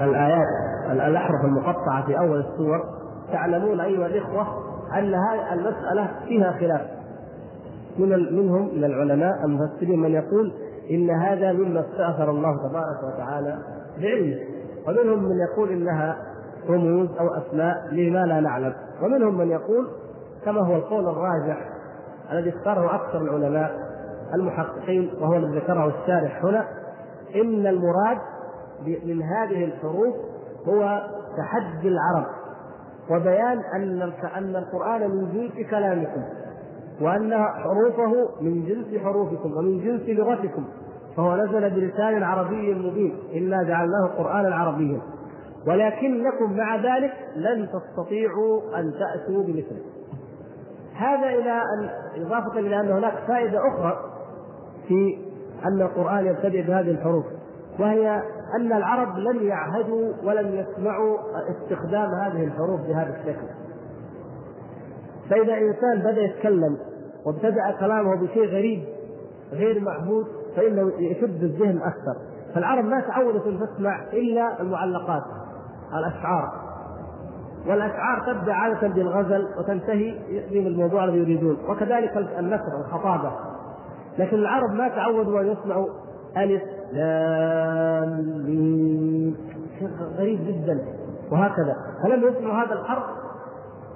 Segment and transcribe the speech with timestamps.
[0.00, 0.46] الآيات
[0.90, 2.84] الأحرف المقطعة في أول السور
[3.32, 4.46] تعلمون أيها الإخوة
[4.98, 6.80] أن هذه المسألة فيها خلاف.
[7.98, 10.52] من منهم من العلماء المفسرين من يقول
[10.90, 13.58] إن هذا مما استأثر الله تبارك وتعالى
[14.00, 14.38] بعلمه.
[14.88, 16.16] ومنهم من يقول إنها
[16.68, 18.74] رموز أو أسماء لما لا نعلم.
[19.02, 19.88] ومنهم من يقول
[20.44, 21.68] كما هو القول الراجح
[22.32, 23.70] الذي اختاره أكثر العلماء
[24.34, 26.64] المحققين وهو الذي ذكره الشارح هنا
[27.34, 28.18] إن المراد
[28.86, 30.14] من هذه الحروف
[30.68, 31.02] هو
[31.36, 32.26] تحدي العرب.
[33.10, 36.22] وبيان أن أن القرآن من جنس كلامكم
[37.00, 40.64] وأن حروفه من جنس حروفكم ومن جنس لغتكم
[41.16, 45.00] فهو نزل بلسان عربي مبين إنا جعلناه قرآنا عربيا.
[45.66, 49.82] ولكنكم مع ذلك لن تستطيعوا أن تأتوا بمثله.
[50.94, 51.90] هذا إلى أن
[52.22, 53.96] إضافة إلى أن هناك فائدة أخرى
[54.88, 55.18] في
[55.64, 57.24] أن القرآن يبتدئ بهذه الحروف
[57.78, 58.22] وهي
[58.56, 61.18] أن العرب لم يعهدوا ولم يسمعوا
[61.50, 63.46] استخدام هذه الحروف بهذا الشكل.
[65.30, 66.76] فإذا إنسان بدأ يتكلم
[67.26, 68.84] وابتدأ كلامه بشيء غريب
[69.52, 72.16] غير معهود فإنه يشد الذهن أكثر.
[72.54, 75.22] فالعرب ما تعودت أن تسمع إلا المعلقات
[75.94, 76.52] الأشعار.
[77.66, 80.14] والأشعار تبدأ عادة بالغزل وتنتهي
[80.50, 81.56] بالموضوع الذي يريدون.
[81.68, 83.32] وكذلك النثر الخطابة.
[84.18, 85.88] لكن العرب ما تعودوا أن يسمعوا
[86.36, 86.62] ألف
[89.78, 90.84] شيء غريب جدا.
[91.30, 91.76] وهكذا.
[92.02, 93.04] فلما يسمعوا هذا الحرف.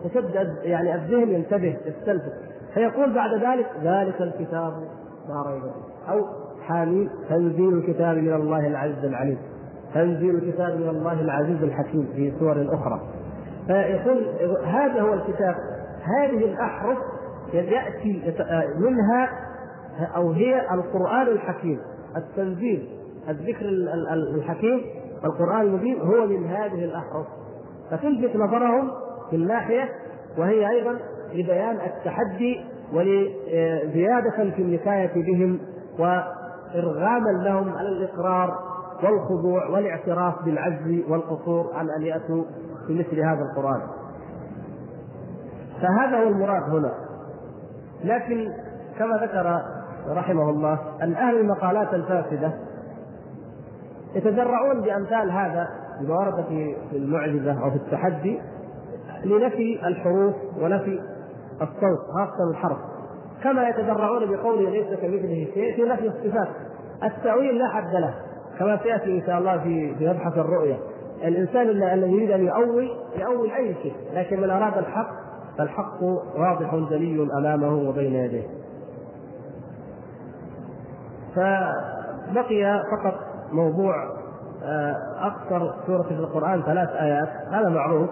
[0.04, 2.32] تشد يعني الذهن ينتبه يستلفت.
[2.74, 4.72] فيقول بعد ذلك ذلك الكتاب
[5.28, 6.12] لا ريب فيه.
[6.12, 6.26] أو
[6.62, 9.38] حاميم تنزيل الكتاب من الله العزيز العليم.
[9.94, 13.00] تنزيل الكتاب من الله العزيز الحكيم في سور أخرى.
[13.66, 14.24] فيقول
[14.64, 15.54] هذا هو الكتاب.
[16.02, 16.98] هذه الأحرف
[17.52, 18.34] يأتي
[18.78, 19.28] منها
[20.16, 21.80] أو هي القرآن الحكيم.
[22.16, 22.88] التنزيل
[23.28, 23.68] الذكر
[24.34, 24.80] الحكيم
[25.24, 27.26] القرآن المبين هو من هذه الأحرف.
[27.90, 28.90] فتلفت نظرهم
[29.30, 29.88] في الناحية
[30.38, 30.98] وهي أيضا
[31.32, 32.60] لبيان التحدي
[32.92, 35.60] ولزيادة في النكاية بهم
[35.98, 38.58] وإرغاما لهم على الإقرار
[39.02, 42.44] والخضوع والاعتراف بالعجز والقصور عن أن يأتوا
[42.88, 43.80] بمثل هذا القرآن.
[45.82, 46.94] فهذا هو المراد هنا.
[48.04, 48.52] لكن
[48.98, 49.60] كما ذكر
[50.08, 52.52] رحمه الله أن أهل المقالات الفاسدة
[54.14, 55.68] يتجرعون بأمثال هذا
[56.00, 58.40] بما ورد في المعجزة أو في التحدي
[59.24, 61.00] لنفي الحروف ونفي
[61.62, 62.78] الصوت خاصة الحرف.
[63.44, 66.48] كما يتجرعون بقوله ليس كمثله شيء في نفي الصفات.
[67.04, 68.14] التأويل لا حد له
[68.58, 70.76] كما سيأتي إن شاء الله في في مبحث الرؤية.
[71.24, 75.10] الإنسان الذي يريد أن يؤول يؤول أي شيء لكن من أراد الحق
[75.58, 76.02] فالحق
[76.38, 78.46] واضح جلي أمامه وبين يديه.
[81.36, 83.14] فبقي فقط
[83.52, 83.94] موضوع
[84.64, 88.10] آه، أكثر سورة في القرآن ثلاث آيات هذا معروف.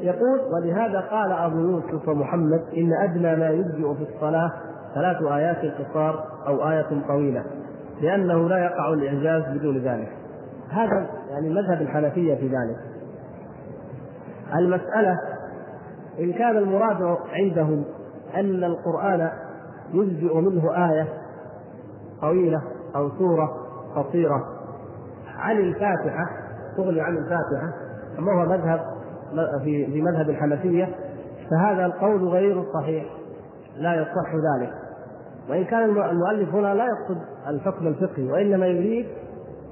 [0.00, 4.52] يقول ولهذا قال أبو يوسف ومحمد إن أدنى ما يجزئ في الصلاة
[4.94, 7.44] ثلاث آيات قصار أو آية طويلة
[8.00, 10.12] لأنه لا يقع الإعجاز بدون ذلك.
[10.70, 12.76] هذا يعني مذهب الحنفية في ذلك.
[14.54, 15.18] المسألة
[16.20, 17.84] إن كان المراد عندهم
[18.34, 19.30] أن القرآن
[19.92, 21.06] يجزئ منه آية
[22.20, 22.62] طويلة
[22.96, 23.48] أو سورة
[23.96, 24.44] قصيرة.
[25.38, 26.24] عن الفاتحة
[26.76, 27.72] تغني عن الفاتحة
[28.18, 28.80] أما هو مذهب
[29.64, 30.88] في في مذهب الحنفية
[31.50, 33.04] فهذا القول غير صحيح
[33.76, 34.72] لا يصح ذلك.
[35.50, 39.06] وإن كان المؤلف هنا لا يقصد الحكم الفقهي وإنما يريد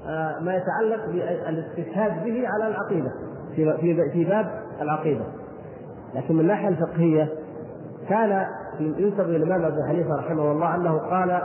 [0.07, 3.11] آه، ما يتعلق بالاستشهاد به على العقيدة
[3.55, 3.77] في
[4.13, 4.45] في باب
[4.81, 5.25] العقيدة.
[6.15, 7.29] لكن من الناحية الفقهية
[8.09, 8.45] كان
[8.79, 11.41] ينسب إلى الإمام أبو حنيفة رحمه الله أنه قال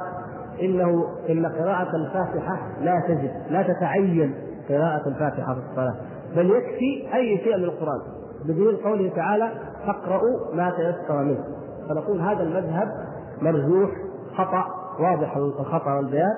[0.62, 4.34] إنه إن قراءة الفاتحة لا تجب لا تتعين
[4.68, 5.94] قراءة الفاتحة في الصلاة
[6.36, 8.00] بل يكفي أي شيء من القرآن.
[8.44, 9.50] بدون قوله تعالى
[9.86, 11.44] فاقرأوا ما تيسر منه.
[11.88, 12.88] فنقول هذا المذهب
[13.42, 13.90] مرجوح
[14.34, 14.64] خطأ
[15.00, 16.34] واضح الخطأ والبيان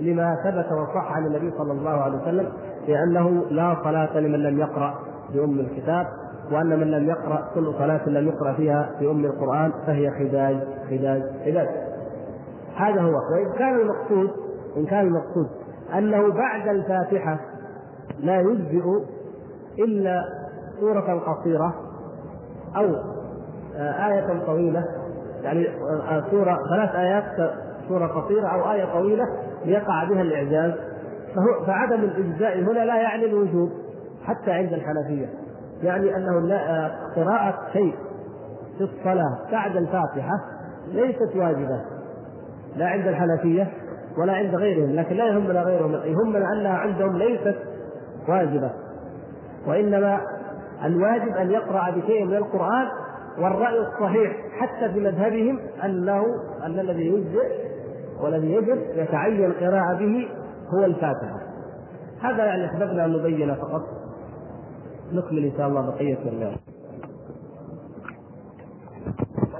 [0.00, 2.48] لما ثبت وصح عن النبي صلى الله عليه وسلم
[2.88, 4.94] لأنه لا صلاة لمن لم يقرأ
[5.34, 6.06] بأم الكتاب
[6.52, 10.56] وأن من لم يقرأ كل صلاة لم يقرأ فيها بأم القرآن فهي خداج
[10.90, 11.68] خداج خداج.
[12.76, 14.30] هذا هو وإن كان المقصود
[14.76, 15.48] إن كان المقصود
[15.94, 17.40] أنه بعد الفاتحة
[18.20, 18.84] لا يجزئ
[19.78, 20.24] إلا
[20.80, 21.74] سورة قصيرة
[22.76, 22.84] أو
[23.76, 24.84] آه، آية طويلة
[25.42, 27.24] يعني آه، سورة ثلاث آيات
[27.88, 29.24] سورة قصيرة أو آية طويلة
[29.64, 30.72] ليقع بها الإعجاز.
[31.34, 33.70] فهو فعدم الإجزاء هنا لا يعني الوجوب
[34.24, 35.28] حتى عند الحنفية.
[35.82, 37.94] يعني أنه آه، قراءة شيء
[38.78, 40.40] في الصلاة بعد الفاتحة
[40.88, 41.80] ليست واجبة.
[42.76, 43.68] لا عند الحنفية
[44.18, 47.56] ولا عند غيرهم لكن لا يهمنا غيرهم يهمنا أنها عندهم ليست
[48.28, 48.70] واجبة.
[49.66, 50.20] وإنما
[50.84, 52.88] الواجب أن يقرأ بشيء من القرآن
[53.38, 56.24] والرأي الصحيح حتى في مذهبهم أنه
[56.66, 57.48] أن الذي يجزئ
[58.20, 60.28] والذي يجب يتعين قراءة به
[60.74, 61.40] هو الفاتحة.
[62.22, 63.82] هذا يعني أحببنا أن نبين فقط.
[65.12, 66.71] نكمل إن شاء الله بقية اليوم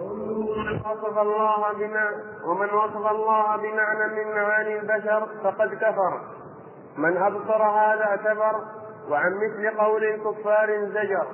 [0.01, 2.11] ومن وصف الله بما
[2.45, 6.21] ومن وصف الله بمعنى من معاني البشر فقد كفر.
[6.97, 8.55] من أبصر هذا اعتبر
[9.11, 11.27] وعن مثل قول الكفار زجر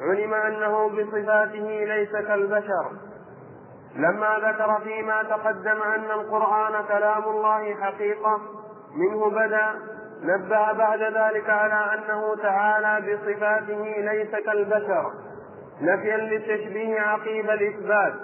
[0.00, 2.90] علم أنه بصفاته ليس كالبشر.
[3.96, 8.40] لما ذكر فيما تقدم أن القرآن كلام الله حقيقة
[8.96, 9.74] منه بدا
[10.22, 15.12] نبه بعد ذلك على أنه تعالى بصفاته ليس كالبشر.
[15.80, 18.14] نفيا للتشبيه عقيب الإثبات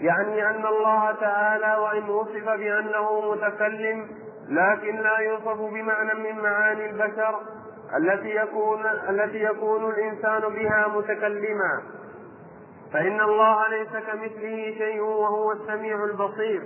[0.00, 4.08] يعني أن الله تعالى وإن وصف بأنه متكلم
[4.48, 7.40] لكن لا يوصف بمعنى من معاني البشر
[7.96, 11.82] التي يكون التي يكون الإنسان بها متكلما.
[12.92, 16.62] فإن الله ليس كمثله شيء وهو السميع البصير.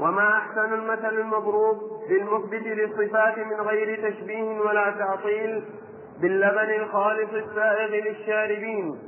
[0.00, 1.78] وما أحسن المثل المضروب
[2.10, 5.64] للمثبت للصفات من غير تشبيه ولا تعطيل
[6.20, 8.98] باللبن الخالص السائغ للشاربين.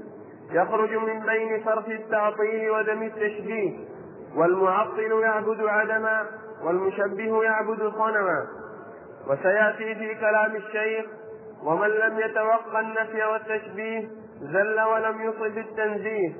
[0.52, 3.78] يخرج من بين صرف التعطيل ودم التشبيه
[4.36, 6.26] والمعطل يعبد عدما
[6.64, 8.46] والمشبه يعبد صنما.
[9.28, 11.06] وسيأتي في كلام الشيخ
[11.64, 14.08] ومن لم يتوقع النفي والتشبيه
[14.40, 16.34] زل ولم يصب التنزيه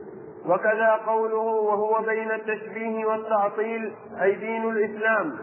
[0.47, 5.39] وكذا قوله وهو بين التشبيه والتعطيل أي دين الإسلام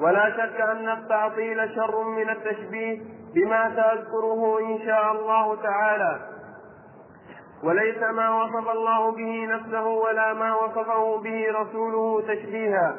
[0.00, 3.00] ولا شك أن التعطيل شر من التشبيه
[3.34, 6.20] بما تذكره إن شاء الله تعالى.
[7.64, 12.96] وليس ما وصف الله به نفسه ولا ما وصفه به رسوله تشبيها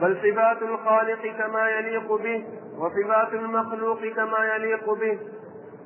[0.00, 2.46] بل صفات الخالق كما يليق به
[2.78, 5.18] وصفات المخلوق كما يليق به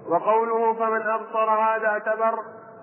[0.08, 2.38] وقوله فمن أبصر هذا اعتبر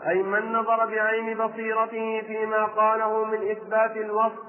[0.07, 4.39] أي من نظر بعين بصيرته فيما قاله من إثبات الوصف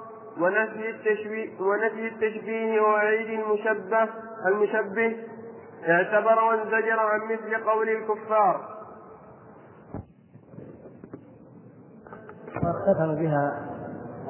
[0.41, 4.09] ونفي التشبيه ونفي التشبيه ووعيد المشبه
[4.47, 5.17] المشبه
[5.89, 8.80] اعتبر وانزجر عن مثل قول الكفار.
[12.57, 13.53] واختتم بها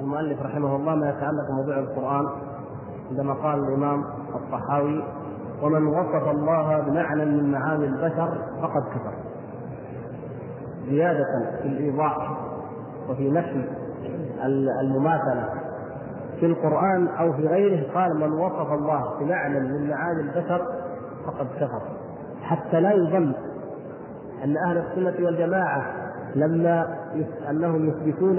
[0.00, 2.26] المؤلف رحمه الله ما يتعلق بموضوع القرآن
[3.11, 5.05] عندما قال الإمام الطحاوي
[5.62, 9.14] ومن وصف الله بمعنى من معاني البشر فقد كفر
[10.88, 11.25] زيادة
[11.62, 12.38] في الإيضاح
[13.08, 13.64] وفي نفي
[14.81, 15.49] المماثلة
[16.40, 20.67] في القرآن أو في غيره قال من وصف الله بمعنى من معاني البشر
[21.26, 21.82] فقد كفر
[22.43, 23.32] حتى لا يظن
[24.44, 26.00] أن أهل السنة والجماعة
[26.35, 26.97] لما
[27.50, 28.38] أنهم يثبتون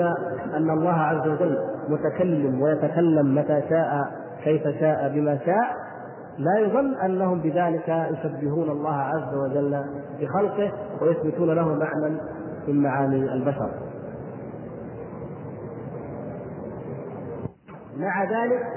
[0.56, 1.58] أن الله عز وجل
[1.90, 4.12] متكلم ويتكلم متى شاء
[4.44, 5.92] كيف شاء بما شاء
[6.38, 9.84] لا يظن أنهم بذلك يشبهون الله عز وجل
[10.20, 10.72] بخلقه
[11.02, 12.18] ويثبتون له معنى
[12.68, 13.70] من معاني البشر.
[17.98, 18.68] مع ذلك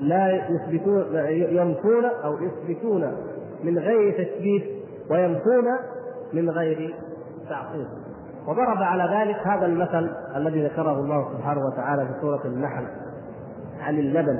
[0.00, 1.04] لا يثبتون
[1.50, 3.12] ينفون أو يثبتون
[3.64, 4.62] من غير تشبيه
[5.10, 5.64] وينفون
[6.32, 6.94] من غير
[7.48, 7.86] تعطيل
[8.46, 12.84] وضرب على ذلك هذا المثل الذي ذكره الله سبحانه وتعالى في سورة النحل
[13.80, 14.38] عن اللبن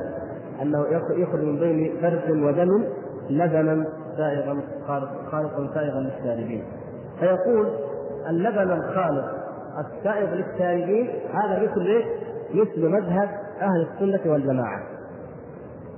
[0.62, 2.84] أنه يخرج من بين فرد ودم
[3.30, 4.60] لبنا سائغا
[5.30, 6.64] خالقا سائغا للشاربين.
[7.20, 7.68] فيقول
[8.28, 9.26] اللبن الخالص
[9.78, 12.04] السائغ للشاربين هذا مثل إيش؟
[12.54, 13.28] مثل مذهب
[13.60, 14.82] أهل السنة والجماعة.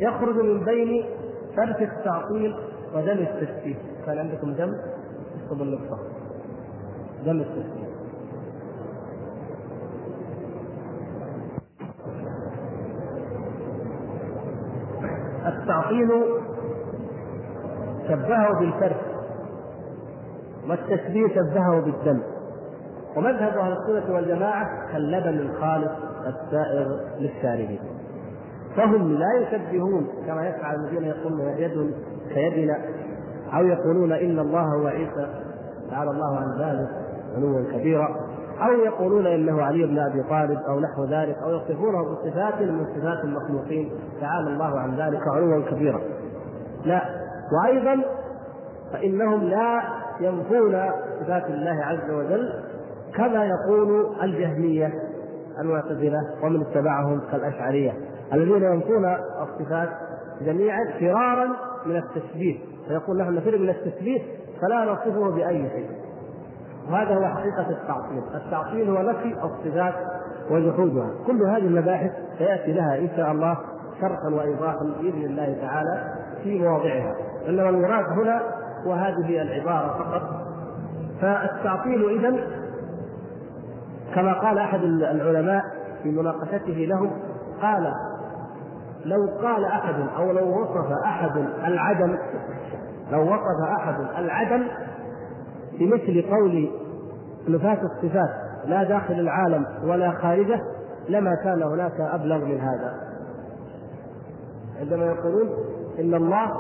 [0.01, 1.05] يخرج من بين
[1.57, 2.55] فرد التعطيل
[2.95, 3.75] ودم التشبيه.
[4.07, 4.75] كان عندكم دم؟
[5.43, 5.99] اكتبوا النقطة.
[7.25, 7.91] دم التشبيه
[15.47, 16.11] التعطيل
[18.09, 18.97] شبهه بالفرد
[20.69, 22.21] والتشبيه شبهه بالدم.
[23.17, 25.93] ومذهب أهل السنة والجماعة كاللبن الخالص
[26.27, 27.81] السائر للشاربين.
[28.77, 31.95] فهم لا يشبهون كما يفعل الذين يقولون يد
[32.35, 32.79] كيدنا
[33.55, 35.27] أو يقولون إن الله هو عيسى
[35.91, 37.10] تعالى الله عن ذلك.
[37.37, 38.17] علوا كبيرا
[38.61, 43.25] أو يقولون إنه علي بن أبي طالب أو نحو ذلك أو يصفونه بصفات من صفات
[43.25, 46.01] المخلوقين تعالى الله عن ذلك علوا كبيرا.
[46.85, 47.03] لا
[47.53, 48.03] وأيضا
[48.93, 49.83] فإنهم لا
[50.21, 52.53] ينفون صفات الله عز وجل
[53.17, 54.93] كما يقول الجهمية
[55.61, 57.93] المعتزلة ومن اتبعهم كالأشعرية
[58.33, 59.05] الذين ينفون
[59.43, 59.89] الصفات
[60.41, 61.49] جميعا فرارا
[61.87, 62.59] من التشبيه
[62.89, 64.21] فيقول نحن نفر من التشبيه
[64.63, 66.00] فلا نصفه بأي شيء.
[66.91, 69.95] وهذا هو حقيقة التعطيل، التعطيل هو نفي الصفات
[70.51, 73.59] وجحودها، كل هذه المباحث سيأتي لها إن شاء الله
[74.01, 77.15] شرحا وإيضاحا بإذن الله تعالى في مواضعها،
[77.49, 78.43] إنما المراد هنا
[78.87, 80.23] وهذه العبارة فقط.
[81.21, 82.37] فالتعطيل إذا
[84.15, 85.65] كما قال أحد العلماء
[86.03, 87.11] في مناقشته لهم
[87.63, 87.93] قال
[89.05, 92.17] لو قال أحد أو لو وصف أحد العدم
[93.13, 94.67] لو وصف أحد العدم
[95.81, 96.71] بمثل قول
[97.49, 98.31] نفاة الصفات
[98.67, 100.61] لا داخل العالم ولا خارجه
[101.09, 102.95] لما كان هناك أبلغ من هذا.
[104.81, 105.49] عندما يقولون
[105.99, 106.51] إن الله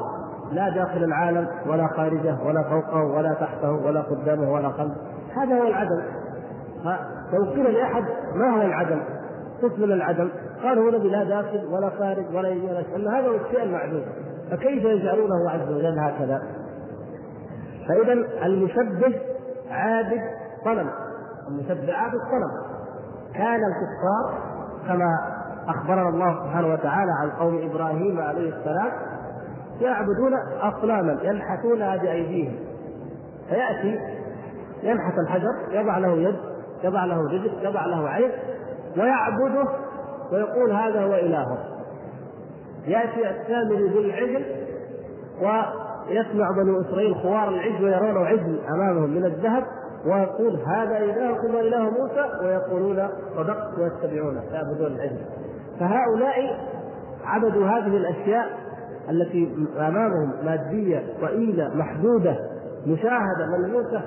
[0.52, 4.96] لا داخل العالم ولا خارجه ولا فوقه ولا تحته ولا قدامه ولا خلفه.
[5.36, 6.02] هذا هو العدم.
[7.32, 9.00] لو قيل لاحد ما هو العدم؟
[9.62, 10.28] قسم العدم
[10.62, 14.02] قال هو الذي لا داخل ولا خارج ولا يمين ولا هذا هو الشيء المعدوم.
[14.50, 16.42] فكيف يجعلونه عز وجل هكذا؟
[17.90, 18.12] فإذا
[18.46, 19.20] المشبه
[19.70, 20.20] عابد
[20.64, 20.90] صنم
[21.48, 22.80] المشبه عابد صنم
[23.34, 24.38] كان الكفار
[24.88, 25.18] كما
[25.68, 28.92] أخبرنا الله سبحانه وتعالى عن قوم إبراهيم عليه السلام
[29.80, 32.56] يعبدون أصناما ينحتونها بأيديهم.
[33.48, 34.00] فيأتي
[34.82, 36.36] ينحت الحجر يضع له يد
[36.84, 38.30] يضع له رجل يضع له عين
[38.96, 39.68] ويعبده
[40.32, 41.58] ويقول هذا هو إلهه.
[42.86, 44.44] يأتي السامري بالعجل
[46.08, 49.64] ويسمع بنو إسرائيل خوار العجل ويرونه عجل أمامهم من الذهب
[50.06, 55.24] ويقول هذا إلهكم وإله موسى ويقولون صدقت ويتبعونه يعبدون العجل
[55.80, 56.58] فهؤلاء
[57.24, 58.46] عبدوا هذه الأشياء
[59.10, 62.36] التي أمامهم مادية ضئيلة محدودة
[62.86, 64.02] مشاهدة ملموسة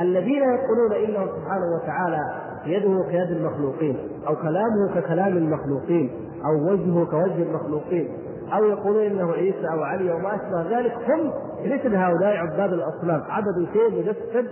[0.00, 2.20] الذين يقولون إنه سبحانه وتعالى
[2.66, 6.10] يده كيد المخلوقين أو كلامه ككلام المخلوقين
[6.44, 8.08] أو وجهه كوجه المخلوقين.
[8.52, 11.32] أو يقولون إنه عيسى أو علي وما أشبه ذلك هم
[11.64, 13.22] مثل هؤلاء عباد الأصنام.
[13.28, 14.50] عبدوا شيء مجسد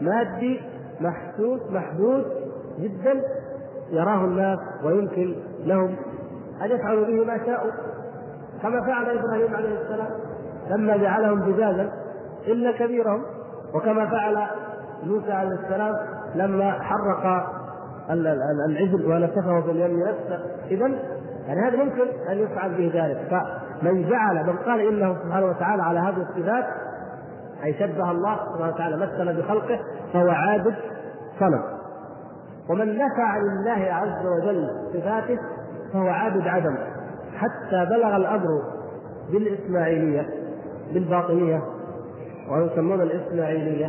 [0.00, 0.60] مادي
[1.00, 2.24] محسوس محدود
[2.78, 3.22] جدا
[3.90, 5.96] يراه الناس ويمكن لهم
[6.64, 7.70] أن يفعلوا به ما شاءوا.
[8.62, 10.08] كما فعل إبراهيم عليه السلام
[10.70, 11.92] لما جعلهم جزازا
[12.46, 13.22] إلا كبيرهم.
[13.74, 14.46] وكما فعل
[15.04, 15.94] موسى عليه السلام
[16.34, 17.46] لما حرق
[18.10, 20.40] العجل ونسفه في اليم نفسه.
[20.70, 21.15] اذا
[21.46, 23.42] يعني هذا ممكن أن يفعل به ذلك.
[23.80, 26.64] فمن جعل من قال إنه سبحانه وتعالى على هذه الصفات
[27.64, 29.80] أي شبه الله سبحانه وتعالى مثل بخلقه
[30.12, 30.74] فهو عابد
[31.40, 31.62] صنم.
[32.70, 35.38] ومن نفى عن الله عز وجل صفاته
[35.92, 36.76] فهو عابد عدم.
[37.36, 38.48] حتى بلغ الأمر
[39.32, 40.26] بالإسماعيلية
[40.94, 41.62] بالباطنية
[42.50, 43.88] ويسمون الإسماعيلية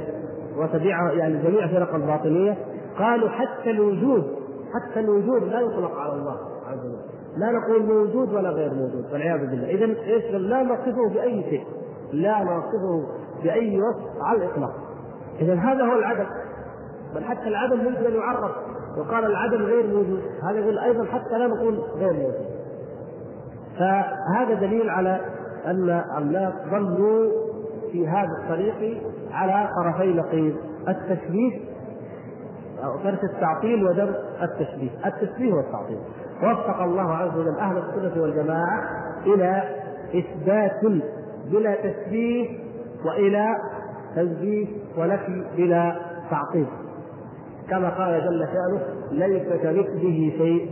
[0.57, 2.57] وتبعها يعني جميع فرق الباطنية
[2.99, 4.23] قالوا حتى الوجود
[4.73, 6.35] حتى الوجود لا يطلق على الله.
[7.37, 9.69] لا نقول موجود ولا غير موجود والعياذ بالله.
[9.69, 11.63] اذا إيش؟ لا نصفه بأي شيء.
[12.13, 13.07] لا نصفه
[13.43, 14.73] بأي وصف على الإطلاق.
[15.39, 16.25] اذا هذا هو العدم.
[17.15, 18.51] بل حتى العدم يمكن أن يعرف
[18.97, 20.21] وقال العدم غير موجود.
[20.43, 22.47] هذا يقول أيضا حتى لا نقول غير موجود.
[23.79, 25.21] فهذا دليل على
[25.65, 27.31] أن الناس ضلوا
[27.91, 29.01] في هذا الطريق
[29.31, 30.55] على طرفي نقيض
[30.87, 31.59] التشبيه
[32.83, 35.99] أو درس التعطيل ودرس التشبيه، التشبيه والتعطيل.
[36.43, 38.83] وفق الله عز وجل أهل السنة والجماعة
[39.25, 39.63] إلى
[40.15, 40.85] إثبات
[41.51, 42.59] بلا تشبيه
[43.05, 43.55] وإلى
[44.15, 44.67] تنزيه
[44.97, 45.95] ونفي بلا
[46.29, 46.67] تعطيل.
[47.69, 50.69] كما قال جل شأنه: ليس كمثله شيء.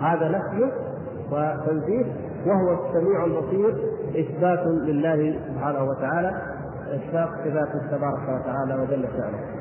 [0.00, 0.72] هذا نفي
[1.32, 2.04] وتنزيه
[2.46, 3.74] وهو السميع البصير
[4.20, 6.42] إثبات لله سبحانه وتعالى
[6.94, 9.60] إثبات صفاته تبارك وتعالى وجل شأنه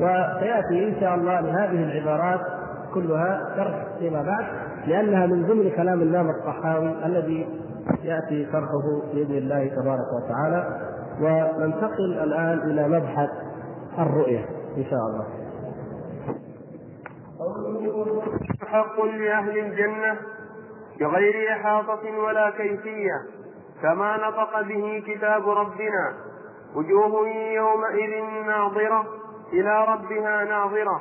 [0.00, 2.40] وسيأتي إن شاء الله لهذه العبارات
[2.94, 4.44] كلها شرح فيما بعد
[4.86, 7.48] لأنها من ضمن كلام الإمام الطحاوي الذي
[8.02, 10.80] يأتي شرحه بإذن الله تبارك وتعالى.
[11.20, 13.30] وننتقل الآن إلى مبحث
[13.98, 15.26] الرؤية إن شاء الله.
[18.66, 20.16] حق لأهل الجنة
[21.00, 23.18] بغير إحاطة ولا كيفية
[23.82, 26.14] كما نطق به كتاب ربنا.
[26.74, 29.04] وجوه يومئذ ناظرة
[29.52, 31.00] إلى ربها ناظرة.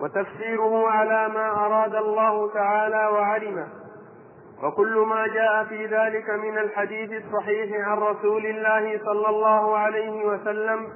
[0.00, 3.68] وتفسيره على ما أراد الله تعالى وعلمه.
[4.62, 10.86] وكل ما جاء في ذلك من الحديث الصحيح عن رسول الله صلى الله عليه وسلم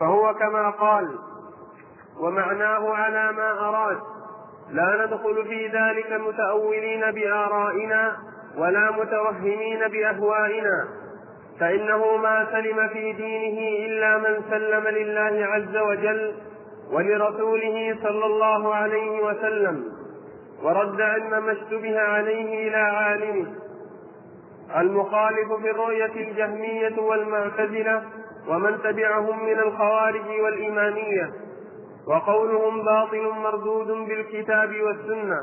[0.00, 1.18] فهو كما قال
[2.20, 3.98] ومعناه على ما أراد.
[4.70, 8.16] لا ندخل في ذلك متأولين بآرائنا
[8.58, 10.88] ولا متوهمين بأهوائنا
[11.60, 16.34] فإنه ما سلم في دينه إلا من سلم لله عز وجل
[16.92, 19.84] ولرسوله صلى الله عليه وسلم
[20.62, 23.46] ورد علم ما اشتبه عليه إلى عالمه.
[24.76, 28.02] المخالف في الرؤية الجهمية والمعتزلة
[28.48, 31.32] ومن تبعهم من الخوارج والإمامية
[32.06, 35.40] وقولهم باطل مردود بالكتاب والسنة.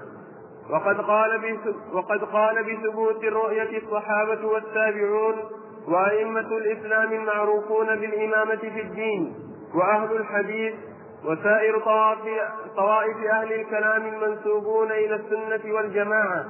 [0.70, 1.58] وقد قال
[1.94, 5.36] وقد قال بثبوت الرؤية الصحابة والتابعون
[5.88, 9.34] وأئمة الإسلام المعروفون بالإمامة في الدين
[9.76, 10.74] وأهل الحديث
[11.26, 11.80] وسائر
[12.78, 16.46] طوائف أهل الكلام المنسوبون إلى السنة والجماعة.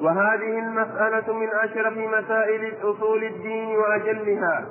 [0.00, 4.64] وهذه المسألة من أشرف مسائل أصول الدين وأجلها.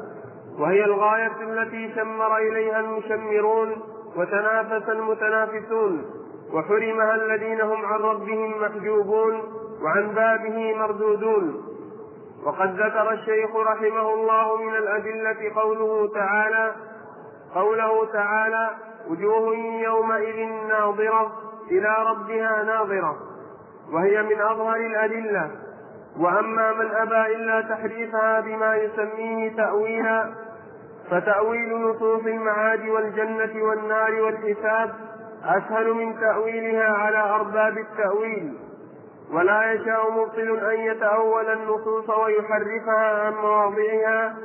[0.60, 3.76] وهي الغاية التي شمر إليها المشمرون
[4.16, 6.06] وتنافس المتنافسون.
[6.54, 9.42] وحرمها الذين هم عن ربهم محجوبون
[9.84, 11.64] وعن بابه مردودون.
[12.46, 16.72] وقد ذكر الشيخ رحمه الله من الأدلة قوله تعالى
[17.56, 18.70] قوله تعالى
[19.10, 21.32] وجوه يومئذ ناظرة
[21.72, 23.18] إلى ربها ناظرة
[23.94, 25.52] وهي من أظهر الأدلة.
[26.20, 30.34] وأما من أبى إلا تحريفها بما يسميه تأويلا
[31.12, 34.94] فتأويل نصوص المعاد والجنة والنار والحساب
[35.44, 38.54] أسهل من تأويلها على أرباب التأويل.
[39.34, 44.36] ولا يشاء مبطل أن يتأول النصوص ويحرفها عن مواضعها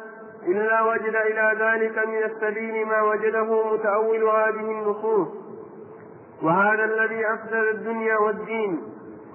[0.46, 5.28] إلا وجد إلى ذلك من السبيل ما وجده متأول هذه النصوص.
[6.42, 8.82] وهذا الذي أفسد الدنيا والدين.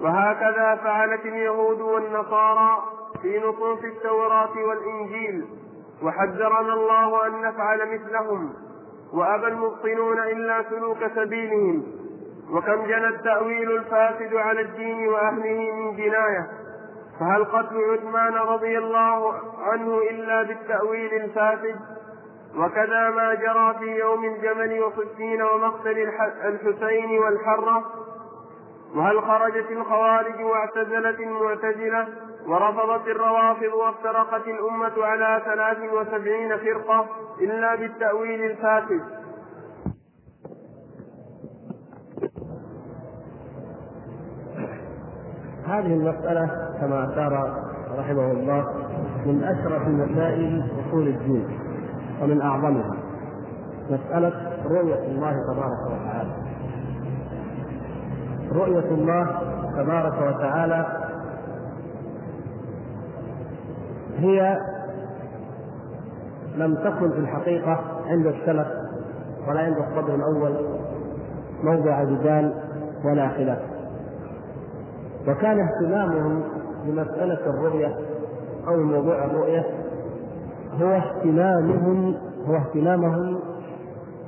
[0.00, 2.82] وهكذا فعلت اليهود والنصارى
[3.22, 5.44] في نصوص التوراة والإنجيل.
[6.02, 8.54] وحذرنا الله أن نفعل مثلهم.
[9.12, 11.82] وأبى المبطلون إلا سلوك سبيلهم.
[12.52, 16.67] وكم جنى التأويل الفاسد على الدين وأهله من جناية.
[17.20, 21.76] فهل قتل عثمان رضي الله عنه إلا بالتأويل الفاسد؟
[22.56, 26.10] وكذا ما جرى في يوم الجمل وصفين ومقتل
[26.44, 27.84] الحسين والحرة؟
[28.94, 32.08] وهل خرجت الخوارج واعتزلت المعتزلة
[32.46, 37.06] ورفضت الروافض وافترقت الأمة على ثلاث وسبعين فرقة
[37.40, 39.27] إلا بالتأويل الفاسد؟
[45.68, 47.62] هذه المسألة كما أشار
[47.98, 48.64] رحمه الله
[49.26, 51.44] من أشرف مسائل أصول الدين
[52.22, 52.96] ومن أعظمها
[53.90, 54.32] مسألة
[54.64, 56.30] رؤية الله تبارك وتعالى.
[58.52, 59.26] رؤية الله
[59.76, 60.86] تبارك وتعالى
[64.18, 64.58] هي
[66.56, 68.66] لم تكن في الحقيقة عند السلف
[69.48, 70.56] ولا عند الصدر الأول
[71.62, 72.54] موضع جدال
[73.04, 73.77] ولا خلاف.
[75.28, 76.42] وكان اهتمامهم
[76.84, 77.96] بمسألة الرؤية
[78.68, 79.66] أو موضوع الرؤية
[80.80, 82.14] هو اهتمامهم
[82.46, 83.38] هو اهتمامهم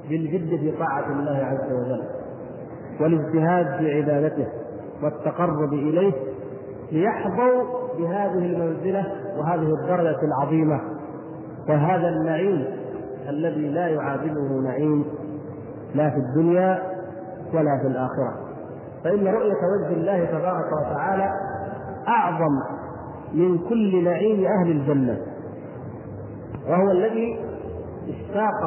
[0.09, 2.03] بالجد في طاعة الله عز وجل
[3.01, 4.47] والاجتهاد في عبادته
[5.03, 6.13] والتقرب إليه
[6.93, 7.63] ليحظوا
[7.99, 9.07] بهذه المنزلة
[9.39, 10.81] وهذه الدرجة العظيمة
[11.69, 12.65] وهذا النعيم
[13.29, 15.05] الذي لا يعادله نعيم
[15.95, 16.83] لا في الدنيا
[17.55, 18.50] ولا في الآخرة.
[19.05, 21.29] فإن رؤية وجه الله تبارك وتعالى
[22.09, 22.53] أعظم
[23.35, 25.19] من كل نعيم أهل الجنة
[26.69, 27.39] وهو الذي
[28.09, 28.61] اشتاق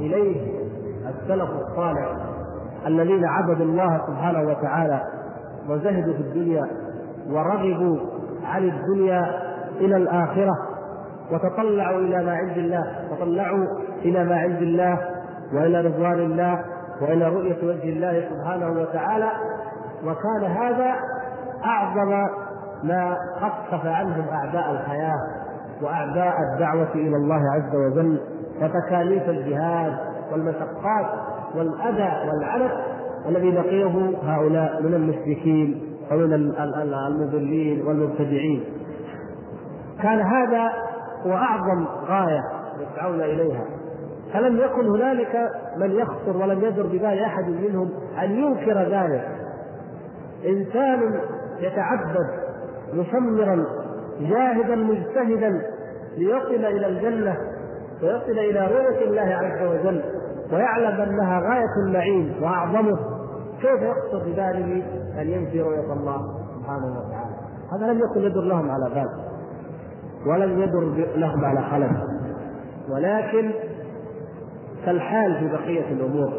[0.00, 0.58] إليه
[1.08, 2.16] السلف الصالح
[2.86, 5.00] الذين عبدوا الله سبحانه وتعالى
[5.68, 6.66] وزهدوا في الدنيا
[7.30, 7.98] ورغبوا
[8.44, 9.24] عن الدنيا
[9.80, 10.54] إلى الآخرة
[11.32, 13.66] وتطلعوا إلى ما عند الله تطلعوا
[14.04, 14.98] إلى ما عند الله
[15.54, 16.64] وإلى رضوان الله
[17.02, 19.30] وإلى رؤية وجه الله سبحانه وتعالى
[20.04, 20.94] وكان هذا
[21.64, 22.10] أعظم
[22.82, 25.18] ما خفف عنهم أعداء الحياة
[25.82, 28.20] وأعداء الدعوة إلى الله عز وجل
[28.62, 29.96] وتكاليف الجهاد
[30.32, 31.06] والمشقات
[31.54, 32.72] والأذى والعنف
[33.28, 35.82] الذي لقيه هؤلاء من المشركين
[36.12, 36.32] ومن
[36.82, 38.64] المضلين والمبتدعين.
[40.02, 40.72] كان هذا
[41.26, 42.42] هو أعظم غاية
[42.80, 43.64] يسعون إليها.
[44.32, 47.90] فلم يكن هنالك من يخطر ولم يدر ببال أحد منهم
[48.22, 49.28] أن ينكر ذلك.
[50.46, 51.20] إنسان
[51.60, 52.26] يتعبد
[52.94, 53.64] مشمرا
[54.20, 55.62] جاهدا مجتهدا
[56.16, 57.36] ليصل إلى الجنة
[58.02, 60.02] ويصل إلى رؤية الله عز وجل
[60.52, 62.98] ويعلم أنها غاية النعيم وأعظمه.
[63.60, 64.82] كيف يخطر بباله
[65.20, 66.20] أن ينفي رؤية الله
[66.58, 67.34] سبحانه وتعالى؟
[67.72, 69.08] هذا لم يكن يدر لهم على بال
[70.26, 71.90] ولم يدر لهم على خلف
[72.90, 73.50] ولكن
[74.86, 76.32] كالحال في بقية الأمور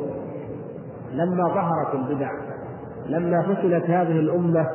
[1.14, 2.32] لما ظهرت البدع
[3.06, 4.68] لما فشلت هذه الأمة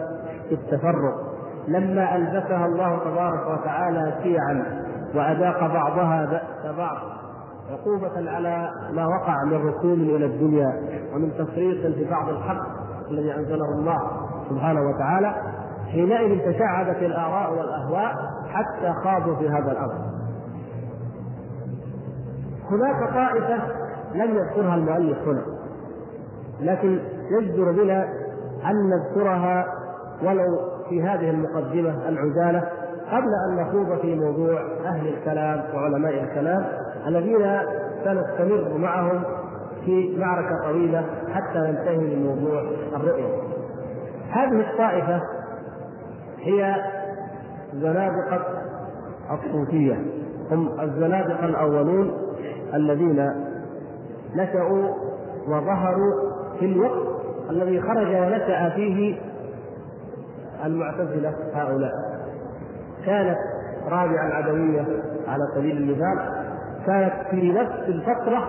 [0.49, 1.35] في التفرق
[1.69, 6.97] لما ألبسها الله تبارك وتعالى شيعا وأذاق بعضها بأس بعض
[7.71, 10.73] عقوبة على ما وقع من ركون إلى الدنيا
[11.15, 12.67] ومن تفريط في بعض الحق
[13.11, 13.99] الذي أنزله الله
[14.51, 15.35] سبحانه وتعالى
[15.93, 18.15] حينئذ تشعبت الآراء والأهواء
[18.53, 19.95] حتى خاضوا في هذا الأمر.
[22.71, 23.63] هناك طائفة
[24.15, 25.43] لم يذكرها المؤلف هنا
[26.61, 27.01] لكن
[27.31, 28.05] يجدر بنا
[28.67, 29.67] أن نذكرها
[30.23, 32.69] ولو في هذه المقدمة العجالة
[33.13, 36.65] قبل أن نخوض في موضوع أهل الكلام وعلماء الكلام
[37.07, 37.61] الذين
[38.05, 39.23] سنستمر معهم
[39.85, 42.61] في معركة طويلة حتى ننتهي من موضوع
[42.97, 43.43] الرؤية.
[44.31, 45.23] هذه الطائفة
[46.39, 46.75] هي
[47.75, 48.41] زنادقه
[49.31, 50.05] الصوفية
[50.51, 52.13] هم الزنادقة الأولون
[52.75, 53.31] الذين
[54.35, 54.89] نشأوا
[55.49, 57.15] وظهروا في الوقت
[57.51, 59.17] الذي خرج ونشأ فيه
[60.65, 61.93] المعتزلة هؤلاء.
[63.07, 63.39] كانت
[63.89, 64.87] رابعة العدوية
[65.29, 66.45] على سبيل المثال
[66.87, 68.49] كانت في نفس الفترة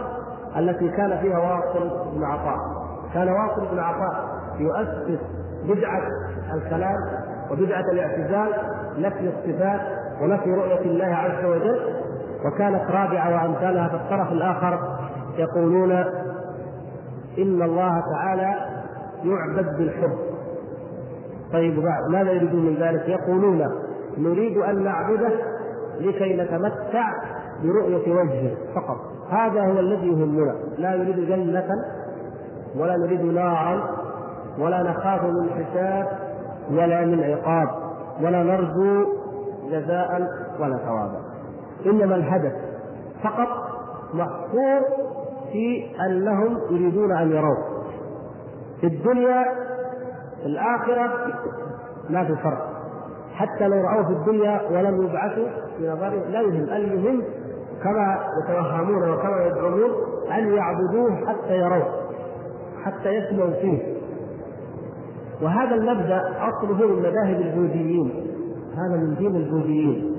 [0.58, 2.58] التي كان فيها واصل بن عطاء.
[3.14, 4.26] كان واصل بن عطاء
[4.60, 5.20] يؤسس
[5.64, 6.02] بدعة
[6.54, 6.96] الكلام
[7.52, 8.50] وبدعة الاعتزال
[8.98, 9.82] نفي الصفات
[10.22, 11.95] ونفي رؤية الله عز وجل.
[12.46, 14.80] وكانت رابعة وأمثالها في الطرف الآخر
[15.38, 15.92] يقولون
[17.38, 18.56] إن الله تعالى
[19.24, 20.18] يعبد بالحب.
[21.54, 23.72] طيب ماذا يريدون من ذلك؟ يقولون
[24.18, 25.32] نريد أن نعبده
[26.00, 27.12] لكي نتمتع
[27.64, 28.98] برؤية وجهه فقط.
[29.30, 30.56] هذا هو الذي يهمنا.
[30.78, 31.68] لا نريد جنة
[32.76, 33.90] ولا نريد نارا
[34.60, 36.08] ولا نخاف من حساب
[36.72, 37.68] ولا من عقاب
[38.22, 39.06] ولا نرجو
[39.72, 40.22] جزاء
[40.60, 41.25] ولا ثوابا.
[41.86, 42.54] إنما الهدف
[43.24, 43.48] فقط
[44.14, 44.82] محصور
[45.52, 47.58] في أنهم يريدون أن يروه.
[48.82, 49.44] في الدنيا
[50.42, 51.12] في الآخرة
[52.10, 52.76] ما في فرق.
[53.34, 56.70] حتى لو رأوه في الدنيا ولم يبعثوا في نظرهم لا يهم.
[56.70, 57.24] المهم
[57.84, 59.92] كما يتوهمون وكما يدعون
[60.38, 61.88] أن يعبدوه حتى يروه
[62.84, 63.96] حتى يسمعوا فيه.
[65.42, 68.28] وهذا المبدأ أصله من مذاهب البوذيين.
[68.76, 70.16] هذا من دين البوذيين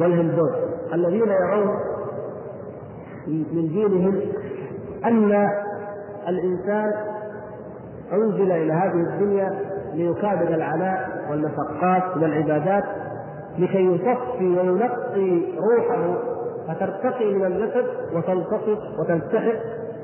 [0.00, 0.73] والهندوس.
[0.94, 1.76] الذين يرون
[3.28, 4.20] من دينهم
[5.04, 5.48] أن
[6.28, 6.92] الإنسان
[8.12, 9.60] أنزل إلى هذه الدنيا
[9.94, 12.84] ليكابد العناء والمشقات والعبادات
[13.58, 16.18] لكي يصفي وينقي روحه
[16.68, 19.58] فترتقي من الجسد وتلتصق وتلتحق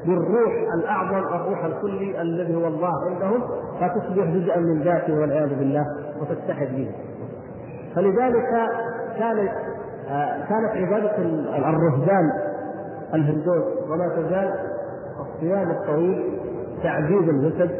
[0.06, 3.42] بالروح الأعظم الروح الكلي الذي هو الله عندهم
[3.80, 5.84] فتصبح جزءا من ذاته والعياذ بالله
[6.20, 6.90] وتتحد به.
[7.94, 8.68] فلذلك
[9.18, 9.52] كانت
[10.48, 11.16] كانت عبادة
[11.68, 12.32] الرهبان
[13.14, 14.54] الهندوس وما تزال
[15.20, 16.38] الصيام الطويل
[16.82, 17.70] تعذيب الجسد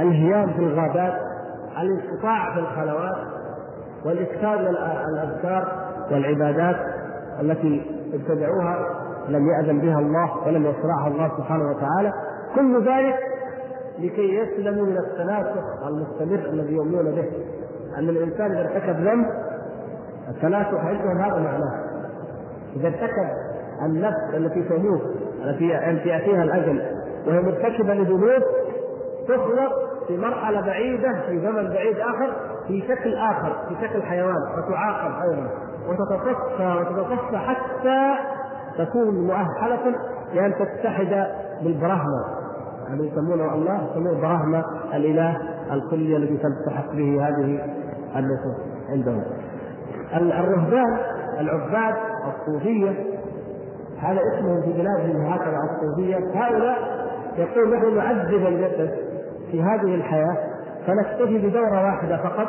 [0.00, 1.14] الهيام في الغابات
[1.80, 3.16] الانقطاع في الخلوات
[4.04, 4.76] والإكثار من
[5.08, 5.72] الأذكار
[6.10, 6.76] والعبادات
[7.40, 12.12] التي ابتدعوها لم يأذن بها الله ولم يشرعها الله سبحانه وتعالى.
[12.54, 13.14] كل ذلك
[13.98, 17.24] لكي يسلموا من التناسخ المستمر الذي يؤمنون به.
[17.98, 19.26] أن الإنسان إذا ارتكب ذنب
[20.30, 21.84] التناسخ عندهم هذا معناه
[22.76, 23.28] إذا ارتكب
[23.82, 25.00] النفس التي تموت
[25.44, 25.68] التي
[26.08, 26.82] ياتيها الأجل
[27.26, 28.42] وهي مرتكبة لذنوب
[29.28, 29.72] تخلق
[30.08, 32.32] في مرحلة بعيدة في زمن بعيد آخر
[32.68, 35.48] في شكل آخر في شكل حيوان وتعاقب أيضا
[35.88, 38.14] وتتصفى وتتصفى حتى
[38.78, 39.96] تكون مؤهلة
[40.34, 41.26] لأن تتحد
[41.62, 42.40] بالبراهمة
[42.88, 44.64] يعني يسمونه الله يسمونه براهمة
[44.94, 45.36] الإله
[45.72, 47.64] الكلي الذي تلتحق به هذه
[48.16, 48.56] النصوص
[48.88, 49.22] عندهم.
[50.14, 50.98] الرهبان
[51.40, 51.94] العباد
[52.26, 52.90] الصوفية.
[53.98, 56.16] هذا اسمهم في بلادهم هكذا الصوفية.
[56.34, 56.78] هؤلاء
[57.38, 58.94] يقول نحن نعذب الجسد
[59.50, 60.36] في هذه الحياة
[60.86, 62.48] فنكتفي بدورة واحدة فقط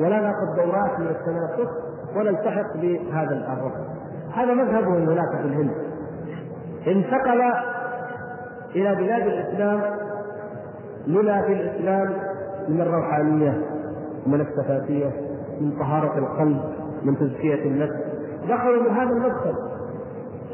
[0.00, 1.70] ولا ناخذ دورات من التنافس
[2.16, 3.84] ونلتحق بهذا الركن
[4.34, 5.70] هذا مذهبهم هناك في الهند.
[6.86, 7.42] انتقل
[8.74, 9.80] إلى بلاد الإسلام
[11.06, 12.12] لما في الإسلام
[12.68, 13.62] من الروحانية
[14.26, 15.25] من السفاتية.
[15.60, 16.60] من طهارة القلب
[17.02, 17.96] من تزكية النفس.
[18.48, 19.54] دخلوا بهذا المدخل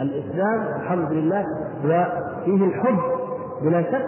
[0.00, 1.46] الإسلام الحمد لله
[1.84, 2.98] وفيه الحب
[3.62, 4.06] بلا شك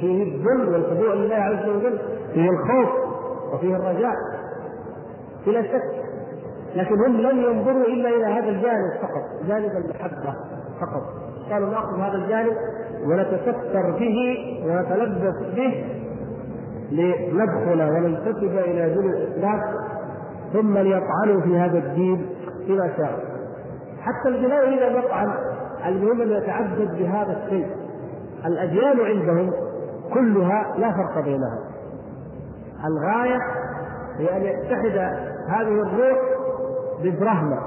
[0.00, 1.98] فيه الذل والخضوع لله عز وجل
[2.34, 2.88] فيه الخوف
[3.54, 4.14] وفيه الرجاء
[5.46, 5.82] بلا شك.
[6.76, 10.34] لكن هم لم ينظروا إلا إلى هذا الجانب فقط جانب المحبة
[10.80, 11.02] فقط.
[11.50, 12.56] قالوا نأخذ هذا الجانب
[13.04, 14.16] ونتستر به
[14.66, 15.84] ونتلبس به
[16.90, 19.60] لندخل وننتسب إلى دين الإسلام.
[20.52, 22.26] ثم ليطعنوا في هذا الدين
[22.68, 23.30] بما شاءوا
[24.00, 25.32] حتى البلاد إذا يطعن
[25.86, 27.66] المهم أن يتعبد بهذا الشيء.
[28.46, 29.52] الأديان عندهم
[30.14, 31.58] كلها لا فرق بينها.
[32.84, 33.38] الغاية
[34.18, 34.98] هي أن يتحد
[35.48, 36.18] هذه الروح
[37.02, 37.58] ببرهمة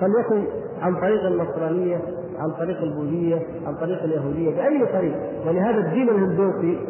[0.00, 0.44] فليكن
[0.82, 1.98] عن طريق النصرانية
[2.38, 5.16] عن طريق البوذية عن طريق اليهودية بأي طريق.
[5.46, 6.86] ولهذا الدين الهندوسي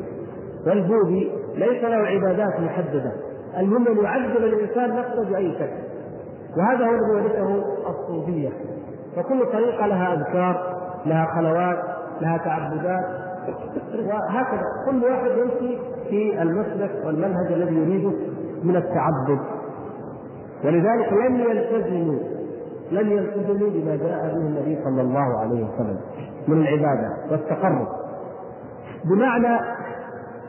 [0.66, 3.12] والبوذي ليس له عبادات محددة.
[3.58, 5.84] المهم أن يعذب الإنسان نفسه بأي شكل.
[6.56, 8.50] وهذا هو الذي ورثه الصوفية.
[9.16, 11.78] فكل طريقة لها أذكار لها خلوات
[12.20, 13.04] لها تعبدات.
[14.06, 15.78] وهكذا كل واحد يمشي
[16.10, 18.12] في المسلك والمنهج الذي يريده
[18.64, 19.40] من التعبد.
[20.64, 22.18] ولذلك لم يلتزموا
[22.92, 26.00] لم يلتزموا بما جاء به النبي صلى الله عليه وسلم
[26.48, 27.86] من العبادة والتقرب.
[29.04, 29.58] بمعنى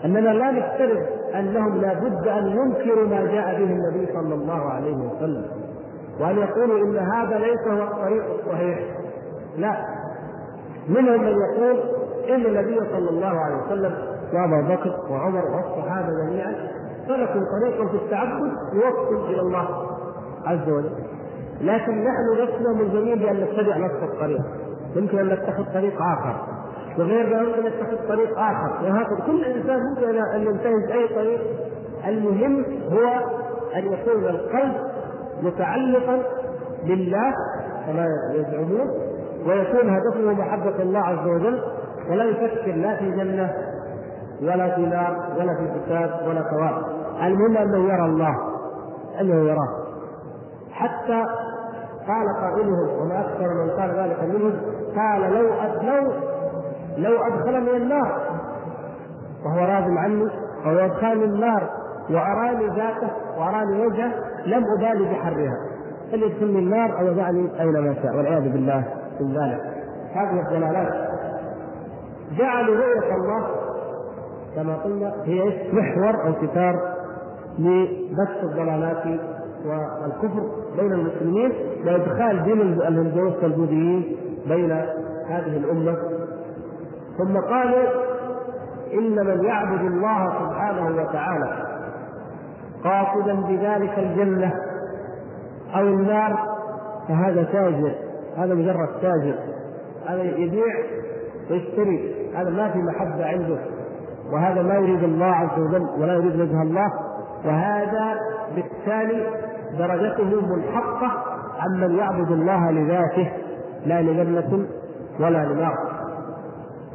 [0.05, 1.05] أننا لا نفترض
[1.35, 5.45] أنهم لا بد أن ينكروا ما جاء به النبي صلى الله عليه وسلم
[6.19, 8.79] وأن يقولوا إن هذا ليس هو الطريق الصحيح.
[9.57, 9.77] لا.
[10.87, 11.79] منهم من يقول
[12.29, 13.93] إن النبي صلى الله عليه وسلم
[14.33, 16.55] وابا بكر وعمر والصحابة جميعا
[17.07, 19.67] سلكوا طريقا في التعبد يوصل إلى الله
[20.45, 20.91] عز وجل.
[21.61, 24.41] لكن نحن لسنا ملزمين بان نتبع نفس الطريق.
[24.95, 26.01] يمكن أن نتخذ طريق
[26.95, 28.83] اخر وغيرنا يمكن يتخذ طريق آخر.
[28.83, 31.41] وهكذا كل إنسان ممكن أن ينتهز أي طريق.
[32.07, 33.07] المهم هو
[33.75, 34.75] أن يكون القلب
[35.41, 36.23] متعلقا
[36.83, 37.33] بالله
[37.85, 38.89] كما يزعمون
[39.45, 41.61] ويكون هدفه محبة الله عز وجل
[42.09, 43.53] ولا يفكر لا في جنة
[44.41, 46.83] ولا في نار ولا في كتاب ولا ثواب.
[47.23, 48.35] المهم أنه يرى الله
[49.21, 49.85] أنه يراه.
[50.71, 51.23] حتى
[52.07, 54.53] قال قائلهم وما أكثر من قال ذلك منهم
[54.95, 55.47] قال لو
[55.81, 56.11] لو
[56.97, 58.21] لو أدخلني النار.
[59.45, 60.27] وهو راض عني
[60.65, 61.69] أو يدخلني النار
[62.09, 64.11] وأراني ذاته وأراني وجهه
[64.45, 65.57] لم أبالي بحرها.
[66.11, 68.15] فليدخلني النار أو يدعني اينما شاء.
[68.15, 68.83] والعياذ بالله
[69.19, 69.61] من ذلك.
[70.13, 71.09] هذه الضلالات.
[72.37, 73.45] جعلوا رؤية الله
[74.55, 76.95] كما قلنا هي محور أو ستار
[77.59, 79.19] لبث الضلالات
[79.65, 81.51] والكفر بين المسلمين
[81.85, 84.71] وادخال دين الهندوس والبوذيين بين
[85.27, 85.97] هذه الأمة.
[87.17, 87.87] ثم قالوا
[88.93, 91.65] إن من يعبد الله سبحانه وتعالى
[92.83, 94.53] قاصدا بذلك الجنة
[95.75, 96.39] أو النار
[97.07, 97.95] فهذا تاجر
[98.37, 99.35] هذا مجرد تاجر
[100.07, 100.75] هذا يبيع
[101.51, 103.57] ويشتري هذا ما في محبة عنده
[104.31, 106.91] وهذا ما يريد الله عز وجل ولا يريد وجه الله
[107.45, 108.15] وهذا
[108.55, 109.27] بالتالي
[109.79, 111.11] درجته منحطة
[111.59, 113.31] عمن يعبد الله لذاته
[113.85, 114.65] لا لجنة
[115.19, 115.94] ولا لنار.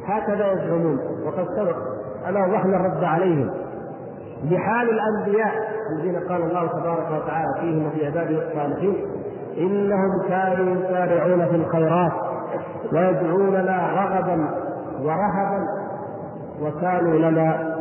[0.05, 0.99] هكذا يزعمون.
[1.25, 1.77] وقد سبق
[2.27, 3.49] أن وضحنا الرد عليهم.
[4.43, 5.53] بحال الأنبياء
[5.95, 8.95] الذين قال الله تبارك وتعالى فيهم وفي عباده الصالحين
[9.57, 12.11] إنهم كانوا يسارعون في الخيرات
[12.93, 14.49] ويدعوننا رغبا
[15.01, 15.65] ورهبا
[16.61, 17.75] وكانوا لنا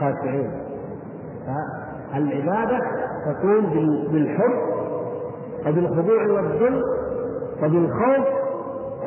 [0.00, 0.50] خاشعين.
[2.14, 2.80] العبادة
[3.26, 3.66] تكون
[4.12, 4.58] بالحب
[5.66, 6.82] وبالخضوع والذل
[7.62, 8.26] وبالخوف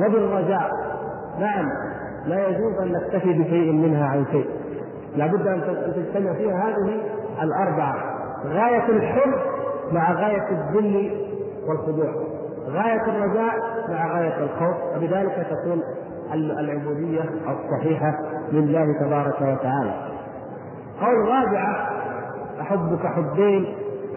[0.01, 0.71] وبالرجاء.
[1.39, 1.69] نعم.
[2.27, 4.49] لا يجوز أن نكتفي بشيء منها عن شيء.
[5.15, 5.61] لابد أن
[5.95, 7.01] تجتمع فيها هذه
[7.43, 7.95] الأربعة
[8.45, 9.33] غاية الحب
[9.91, 11.11] مع غاية الذل
[11.67, 12.13] والخضوع
[12.69, 13.53] غاية الرجاء
[13.89, 14.77] مع غاية الخوف.
[14.95, 15.81] وبذلك تكون
[16.33, 18.11] العبودية الصحيحة
[18.51, 19.93] لله تبارك وتعالى.
[21.01, 21.89] قول رابعة
[22.61, 23.65] أحبك حبين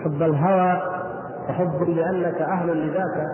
[0.05, 0.83] حب الهوى
[1.49, 3.27] وحب لأنك أهل لذاك.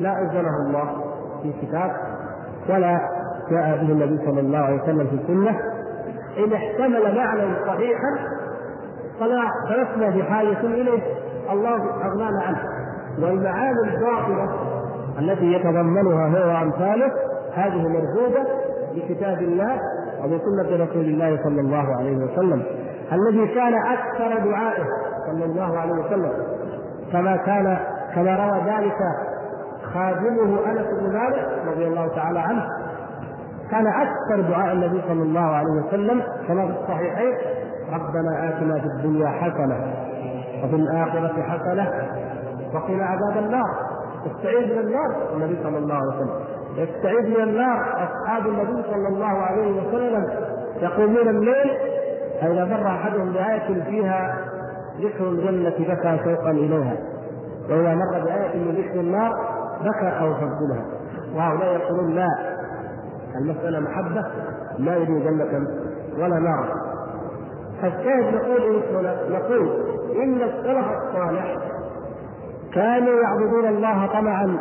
[0.00, 1.04] لا أنزله الله
[1.42, 1.90] في كتاب
[2.68, 3.15] ولا
[3.50, 5.60] جاء به النبي صلى الله عليه وسلم في السنة
[6.38, 8.16] إن احتمل معنى صحيحا
[9.20, 11.02] فلا فلسنا في حاجة إليه
[11.50, 12.58] الله أغنانا عنه.
[13.22, 14.48] والمعاني الباطلة
[15.18, 17.12] التي يتضمنها هو وامثاله
[17.54, 18.48] هذه مرفوضه
[18.94, 19.80] بكتاب الله
[20.24, 22.62] وبسنه رسول الله صلى الله عليه وسلم.
[23.12, 24.84] الذي كان أكثر دعائه
[25.26, 26.32] صلى الله عليه وسلم
[27.12, 27.78] كما كان
[28.14, 28.98] كما روى ذلك
[29.94, 32.62] خادمه أنس بن مالك رضي الله تعالى عنه.
[33.70, 37.34] كان أكثر دعاء النبي صلى الله عليه وسلم كما في الصحيحين
[37.92, 39.94] ربنا آتنا في الدنيا حسنة
[40.64, 41.92] وفي الآخرة حسنة
[42.74, 43.74] وقنا عذاب النار.
[44.26, 46.40] استعيذ من النار النبي صلى الله عليه وسلم.
[46.76, 50.26] يستعيذ من النار أصحاب النبي صلى الله عليه وسلم
[50.82, 51.70] يقومون الليل
[52.40, 54.34] فإذا مر أحدهم بآية فيها
[55.00, 56.96] ذكر الجنة بكى شوقا إليها
[57.70, 59.32] وإذا مر بآية من ذكر النار
[59.80, 60.84] بكى خوفا منها.
[61.34, 62.28] وهؤلاء يقولون لا
[63.40, 64.24] المسألة محبة
[64.78, 65.68] لا يريد جنة
[66.18, 66.68] ولا نار
[67.82, 68.82] فالشاهد نقول
[69.30, 69.70] نقول
[70.22, 71.56] إن السلف الصالح
[72.74, 74.58] كانوا يعبدون الله طمعا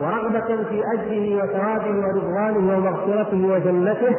[0.00, 4.16] ورغبة في أجره وثوابه ورضوانه ومغفرته وجنته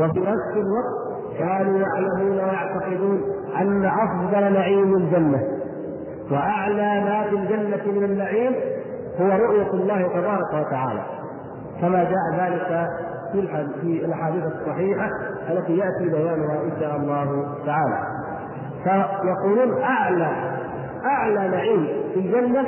[0.00, 3.22] وفي نفس الوقت كانوا يعلمون ويعتقدون
[3.60, 5.42] أن أفضل نعيم الجنة
[6.30, 8.52] وأعلى ما في الجنة من النعيم
[9.20, 11.02] هو رؤية الله تبارك وتعالى.
[11.82, 12.88] كما جاء ذلك
[13.32, 13.48] في
[13.80, 15.08] في الأحاديث الصحيحة
[15.50, 17.98] التي يأتي بيانها إن شاء الله تعالى.
[18.84, 20.30] فيقولون اعلى
[21.04, 22.60] أعلى نعيم في الجنة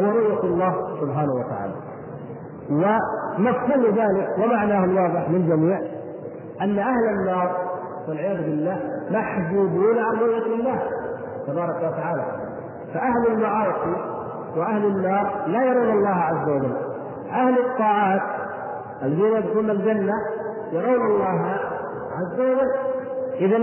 [0.00, 1.74] هو رؤية الله سبحانه وتعالى.
[2.70, 5.78] ومفهوم ذلك ومعناه الواضح للجميع
[6.60, 7.56] أن أهل النار
[8.08, 10.78] والعياذ بالله محجوبون عن رؤية الله
[11.46, 12.24] تبارك وتعالى.
[12.94, 13.96] فأهل المعاصي
[14.56, 16.76] وأهل النار لا يرون الله عز وجل.
[17.34, 18.22] أهل الطاعات
[19.02, 20.14] الذين يدخلون الجنة
[20.72, 21.58] يرون الله
[22.16, 22.70] عز وجل.
[23.40, 23.56] إذا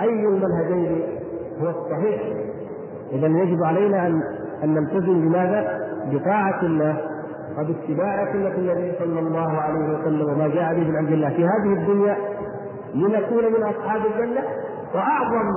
[0.00, 1.02] أي المنهجين
[1.60, 2.22] هو الصحيح؟
[3.12, 4.22] إذا يجب علينا أن
[4.64, 6.96] أن نلتزم بماذا؟ بطاعة الله
[7.58, 11.72] وباتباع سنة النبي صلى الله عليه وسلم وما جاء به من عند الله في هذه
[11.72, 12.16] الدنيا
[12.94, 14.42] لنكون من أصحاب الجنة
[14.94, 15.52] وأعظم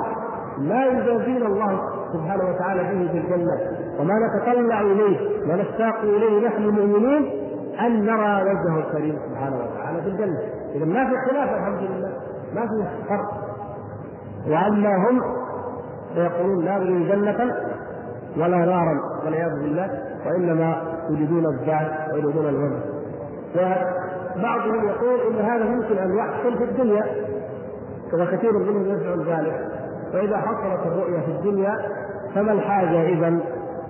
[0.57, 3.80] ما يجازينا الله سبحانه وتعالى به في الجنة.
[4.01, 5.17] وما نتطلع إليه
[5.49, 7.29] ونشتاق إليه نحن المؤمنين
[7.79, 10.39] أن نرى وجهه الكريم سبحانه وتعالى في الجنة.
[10.75, 12.11] إذا ما في خلاف الحمد لله.
[12.55, 13.31] ما في فرق.
[14.47, 15.21] وأما هم
[16.15, 17.55] فيقولون لا نريد جنة
[18.37, 19.89] ولا نارا والعياذ بالله
[20.25, 22.81] وإنما يريدون الذات ويريدون الوجه
[23.55, 27.05] وبعضهم يقول إن هذا يمكن أن يحصل في الدنيا
[28.11, 29.67] كما كثير منهم يزعم ذلك.
[30.13, 31.77] فإذا حصلت الرؤية في الدنيا
[32.35, 33.39] فما الحاجة اذا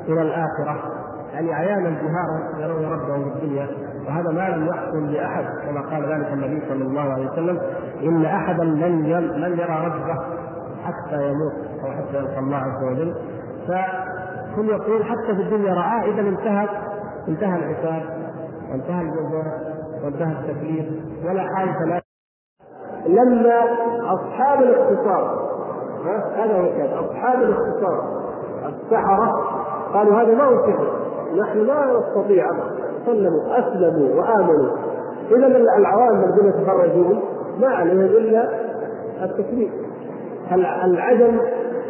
[0.07, 1.01] إلى الآخرة.
[1.33, 3.67] يعني عيانا جهارا يرون ربهم في الدنيا
[4.07, 7.59] وهذا ما لم يحصل لأحد كما قال ذلك النبي صلى الله عليه وسلم
[8.03, 10.15] إن أحدا لن لن يرى ربه
[10.83, 13.15] حتى يموت أو حتى يلقى الله عز وجل.
[13.67, 16.69] فكل يقول حتى في الدنيا رآه إذا انتهت
[17.27, 18.03] انتهى الحساب
[18.71, 20.85] وانتهى الجزاء وانتهى التكليف
[21.25, 22.01] ولا حاجة لا.
[23.07, 23.61] لما
[24.13, 25.51] أصحاب الاختصار
[26.35, 28.21] هذا هو أصحاب الاختصار
[28.65, 29.61] السحرة
[29.93, 30.87] قالوا هذا ما هو سحر
[31.37, 32.45] نحن لا نستطيع
[33.05, 34.69] سلموا أسلموا وآمنوا.
[35.31, 37.19] إذا العوام الذين يتفرجون
[37.59, 38.49] ما عليهم إلا
[39.23, 39.71] التكليف
[40.85, 41.37] العجم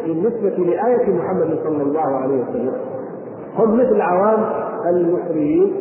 [0.06, 2.72] بالنسبة لآية محمد صلى الله عليه وسلم؟
[3.56, 4.44] هم مثل عوام
[4.86, 5.72] المصريين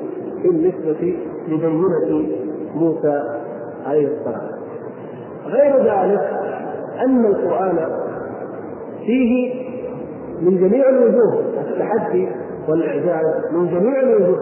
[0.43, 1.15] بالنسبة
[1.47, 2.27] لبينة
[2.75, 3.23] موسى
[3.85, 4.51] عليه السلام.
[5.45, 6.29] غير ذلك
[7.05, 7.89] أن القرآن
[9.05, 9.53] فيه
[10.41, 11.43] من جميع الوجوه
[11.81, 12.29] التحدي
[12.67, 14.39] والإعجاز من جميع الوجوه.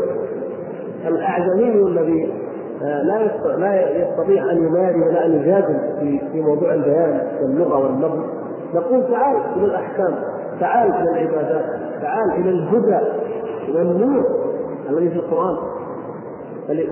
[1.07, 2.33] الأعجمي الذي
[2.83, 8.19] آه، لا لا يستطيع أن يماري ولا أن يجادل في في موضوع البيان واللغة واللفظ.
[8.73, 10.15] نقول تعال إلى الأحكام
[10.59, 11.65] تعال إلى العبادات
[12.01, 12.99] تعال إلى الهدى
[13.75, 14.23] والنور
[14.89, 15.57] الذي في القرآن.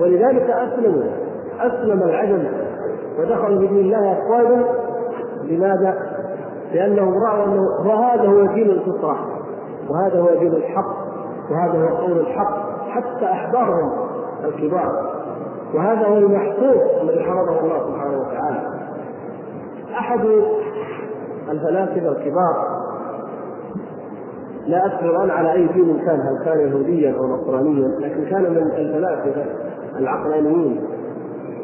[0.00, 1.02] ولذلك أسلموا
[1.60, 2.44] أسلم العجم
[3.18, 4.64] ودخلوا في دين الله أفواجا.
[5.44, 5.94] لماذا؟
[6.72, 9.37] لأنهم رأوا أنه وهذا هو دين الفطرة
[9.90, 11.08] وهذا هو دين الحق
[11.50, 13.92] وهذا هو قول الحق حتى أحبارهم
[14.44, 15.18] الكبار.
[15.74, 18.62] وهذا هو المحفوظ الذي حفظه الله سبحانه وتعالى.
[19.98, 20.20] أحد
[21.50, 22.78] الفلاسفة الكبار
[24.66, 28.56] لا أذكر الآن على أي دين كان هل كان يهوديا أو نصرانيا لكن كان من
[28.56, 29.44] الفلاسفة
[29.98, 30.80] العقلانيين.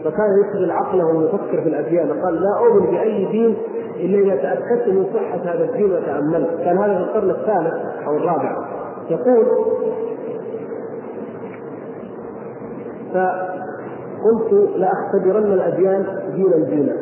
[0.05, 2.09] فكان يشغل عقله ويفكر في الأديان.
[2.25, 3.57] قال لا أؤمن بأي دين
[4.05, 6.61] الا إذا تأكدت من صحة هذا الدين وتأملت.
[6.65, 7.75] كان هذا في القرن الثالث
[8.07, 8.57] أو الرابع.
[9.11, 9.47] يقول
[13.15, 16.97] فقلت لأختبرن الأديان دينا دينا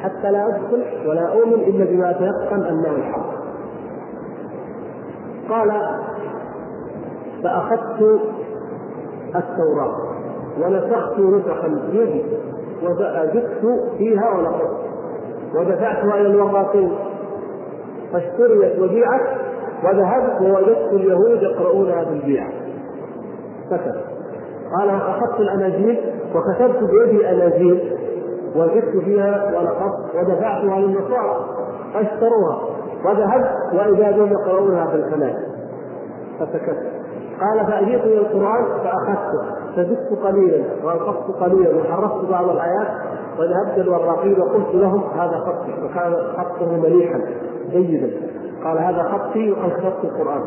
[0.00, 3.30] حتى لا أدخل ولا أؤمن إلا بما اتيقن أنه الحق.
[5.48, 5.70] قال
[7.42, 8.20] فأخذت
[9.36, 9.96] التوراة
[10.60, 12.24] ونسخت نسخا بيدي
[12.82, 14.90] وزدت فيها ونقصت
[15.54, 16.92] ودفعتها إلى الوقاطين
[18.12, 19.20] فاشتريت وبيعت
[19.84, 22.48] وذهبت ووجدت اليهود يقرؤونها بالبيع.
[23.70, 23.94] سكت
[24.78, 26.00] قال أخذت الأناجيل
[26.34, 27.96] وكتبت بيدي أناجيل
[28.56, 31.46] وجدت فيها ونقصت ودفعتها للنصارى.
[31.94, 32.60] فاشتروها.
[33.04, 35.36] وذهبت وإذا بهم يقرؤونها في الكنائس
[36.38, 36.76] فسكت.
[37.40, 39.59] قال فأجيت إلى القرآن فأخذته.
[39.76, 42.88] فزدت قليلا وانقصت قليلا وحرفت بعض الايات
[43.38, 47.20] وذهبت للوراقين وقلت لهم هذا خطي وكان خطه مليحا
[47.70, 48.10] جيدا.
[48.64, 50.42] قال هذا خطي وقد كتبت القرآن.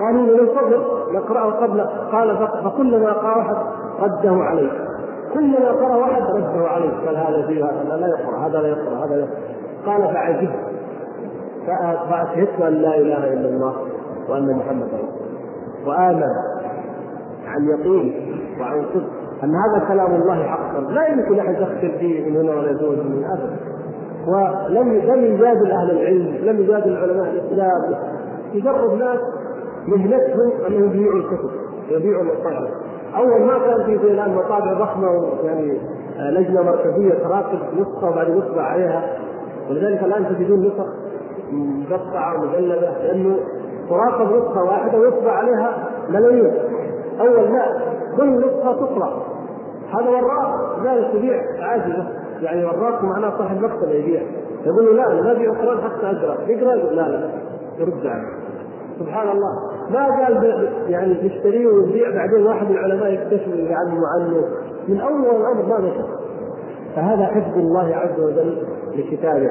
[0.00, 1.80] قالوا من الفضل نقرأه قبل.
[2.12, 3.56] قال فكلما قرأ واحد
[4.00, 4.70] رده عليه
[5.34, 9.16] كلما قرأ واحد رده عليه قال هذا فيه هذا لا يقرأ هذا لا يقرأ هذا
[9.16, 9.38] لا يقرأ.
[9.86, 10.54] قال فعجبت.
[12.10, 13.74] فأشهدت أن لا إله إلا الله
[14.28, 16.32] وأن محمدا رسول وآمن.
[17.46, 18.38] عن يقين.
[18.60, 19.08] وعن صدق
[19.44, 20.80] أن هذا كلام الله حقا.
[20.80, 23.56] لا يمكن أحد يختل فيه من هنا ولا يزوج من ابدا
[24.26, 27.94] ولم لم يجادل أهل العلم لم يجادل علماء الإسلام.
[28.52, 29.18] يجرب ناس
[29.86, 31.50] مهنتهم انهم يبيعوا الكتب
[31.88, 32.68] يبيعوا المطابع.
[33.16, 35.08] أول ما كان في زي الآن مطابع ضخمة
[35.44, 35.78] يعني
[36.18, 39.18] لجنة مركزية تراقب نسخة وبعد نسخه عليها.
[39.70, 40.86] ولذلك الآن تجدون نسخ
[41.90, 43.36] مقطعة ومجلده لأنه
[43.88, 46.52] تراقب نسخة واحدة ويطبع عليها ملايين.
[47.20, 47.78] أول لا
[48.16, 49.22] كل نسخه تقرا
[49.94, 52.08] هذا وراق لا تبيع عاجله
[52.42, 54.22] يعني وراق معناه صاحب مكتبه يبيع.
[54.66, 56.36] يقول له لا أنا ما أبيع القران حتى أقرأ.
[56.46, 57.30] يقول لا لا.
[57.78, 58.28] يرد عنه
[58.98, 59.50] سبحان الله.
[59.90, 64.44] ما قال يعني تشتريه وتبيع بعدين واحد من العلماء يكتشف يعلم عنه.
[64.88, 66.08] من أول الامر ما نشر
[66.96, 68.62] فهذا حفظ الله عز وجل
[68.94, 69.50] لكتابه.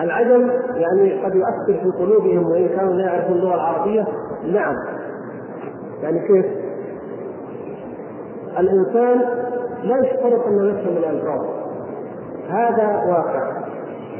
[0.00, 4.06] العجم يعني قد يؤثر في قلوبهم وإن كانوا لا يعرفون اللغة العربية.
[4.44, 4.74] نعم.
[6.02, 6.46] يعني كيف؟
[8.58, 9.20] الإنسان
[9.82, 11.46] لا يشترط انه يفهم الألفاظ.
[12.48, 13.58] هذا واقع.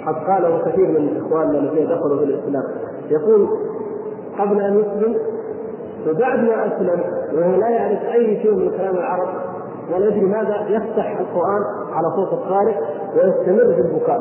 [0.06, 2.62] قد قاله كثير من إخواننا الذين دخلوا في الإسلام.
[3.10, 3.48] يقول
[4.38, 5.16] قبل أن يسلم
[6.08, 7.00] وبعد ما أسلم
[7.34, 9.28] وهو لا يعرف أي شيء من كلام العرب
[9.94, 11.62] ولا يدري ماذا يفتح القرآن
[11.92, 12.74] على صوت القارئ
[13.16, 14.20] ويستمر في البكاء.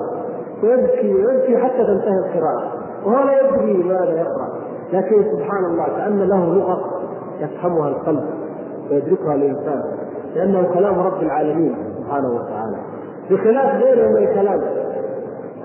[0.64, 2.72] ويبكي ويبكي حتى تنتهي القراءة.
[3.06, 4.50] وهو لا يدري ماذا يقرأ.
[4.94, 7.02] لكن سبحان الله كان له لغة
[7.40, 8.24] يفهمها القلب
[8.92, 9.84] ويدركها الإنسان.
[10.36, 12.78] لأنه كلام رب العالمين سبحانه وتعالى.
[13.30, 14.62] بخلاف غيره من الكلام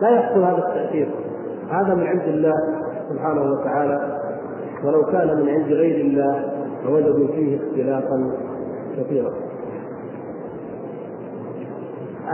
[0.02, 1.08] لا يحصل هذا التأثير.
[1.70, 2.54] هذا من عند الله
[3.10, 4.18] سبحانه وتعالى.
[4.84, 6.52] ولو كان من عند غير الله
[6.84, 8.30] لوجدوا فيه اختلافا
[8.96, 9.30] كثيرا.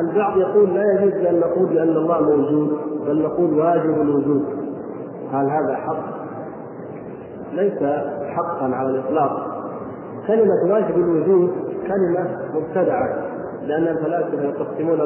[0.01, 4.44] البعض يقول لا يجوز ان نقول بأن الله موجود بل نقول واجب الوجود.
[5.32, 6.18] هل هذا حق؟
[7.53, 7.82] ليس
[8.26, 9.46] حقا على الإطلاق.
[10.26, 11.51] كلمة واجب الوجود
[11.86, 13.22] كلمة مبتدعة
[13.62, 15.01] لأن الفلاسفة يقسمون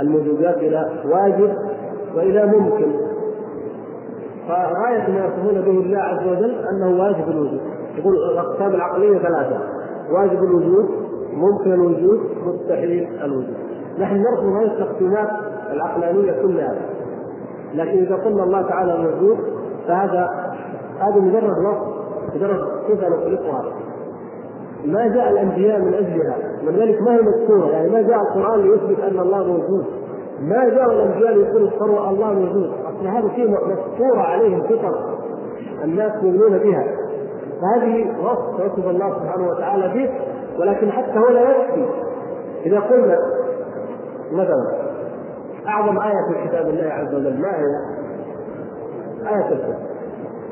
[0.00, 1.54] الموجودات إلى واجب
[2.16, 2.92] وإلى ممكن.
[4.48, 7.60] فغاية ما يصفون به الله عز وجل أنه واجب الوجود.
[7.98, 9.58] يقول الأقسام العقلية ثلاثة
[10.10, 10.88] واجب الوجود
[11.32, 13.67] ممكن الوجود مستحيل الوجود.
[13.98, 15.28] نحن نرفض هذه التقسيمات
[15.72, 16.74] العقلانية كلها.
[17.74, 19.38] لكن إذا قلنا الله تعالى موجود
[19.88, 20.30] فهذا
[21.00, 21.98] هذا مجرد وصف
[22.34, 23.64] مجرد صفة نطلقها
[24.84, 26.36] ما جاء الأنبياء من أجلها
[26.66, 29.84] ولذلك ما هي مذكورة يعني ما جاء القرآن ليثبت أن الله موجود.
[30.40, 32.70] ما جاء الأنبياء ليقولوا الله موجود.
[32.86, 35.18] أصل هذا شيء مذكوره عليهم فطر
[35.84, 36.84] الناس يؤمنون بها.
[37.60, 40.10] فهذه وصف وصف الله سبحانه وتعالى به
[40.60, 41.86] ولكن حتى هو لا يكفي.
[42.66, 43.18] إذا قلنا
[44.32, 44.88] مثلا
[45.68, 47.64] أعظم آية في كتاب الله عز وجل ما هي؟
[49.28, 49.74] آية الكرسي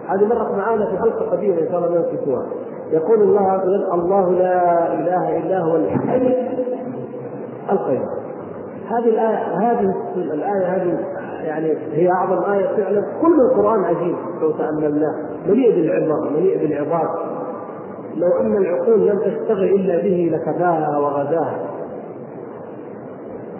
[0.08, 2.46] هذه مرت معنا في حلقة قديمة إن شاء الله ما ننسوها
[2.90, 6.48] يقول الله عز وجل الله لا إله إلا هو الحي.
[7.72, 8.08] القيوم
[8.90, 10.98] هذه الآية هذه الآية هذه
[11.44, 13.04] يعني هي أعظم آية فعلا.
[13.22, 15.14] كل القرآن عجيب لو تأملناه.
[15.48, 17.08] مليء بالعبر مليء بالعظات
[18.16, 21.58] لو أن العقول لم تشتغل إلا به لكفاها وغداها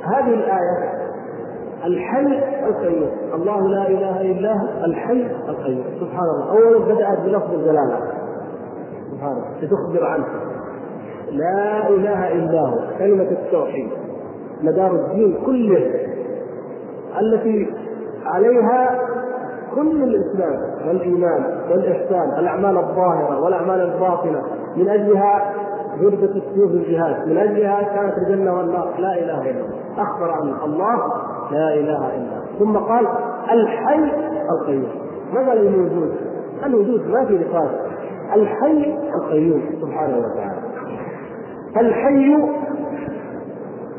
[0.07, 0.92] هذه الآية
[1.84, 3.11] الحي القيوم.
[3.34, 5.84] الله لا إله إلا هو الحي القيوم.
[6.00, 8.00] سبحان الله أولا بدأت بلفظ الجلالة.
[9.12, 10.26] سبحان الله لتخبر عنه.
[11.30, 12.78] لا إله إلا هو.
[12.98, 13.90] كلمة التوحيد.
[14.62, 15.90] مدار الدين كله.
[17.20, 17.74] التي
[18.26, 18.98] عليها
[19.74, 24.42] كل الإسلام والإيمان والإحسان الأعمال الظاهرة والأعمال الباطنة.
[24.76, 25.52] من أجلها
[26.01, 27.28] ضربت السيوف الجهاد.
[27.28, 28.94] من اجلها كانت الجنة والنار.
[28.99, 29.78] لا إله إلا الله.
[29.99, 30.97] أخبر عن الله
[31.53, 32.44] لا إله إلا الله.
[32.59, 33.07] ثم قال
[33.53, 34.12] الحي
[34.51, 34.88] القيوم.
[35.32, 36.14] ما قال الموجود
[36.66, 37.70] الوجود ما في نقاش.
[38.34, 40.61] الحي القيوم سبحانه وتعالى.
[41.76, 42.36] الحي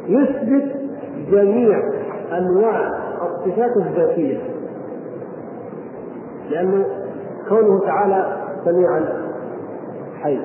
[0.08, 0.76] يثبت
[1.32, 1.82] جميع
[2.38, 2.91] أنواع
[3.22, 4.39] الصفات الذاتية.
[6.50, 6.86] لأنه
[7.50, 9.06] كونه تعالى سميعا
[10.22, 10.39] حي.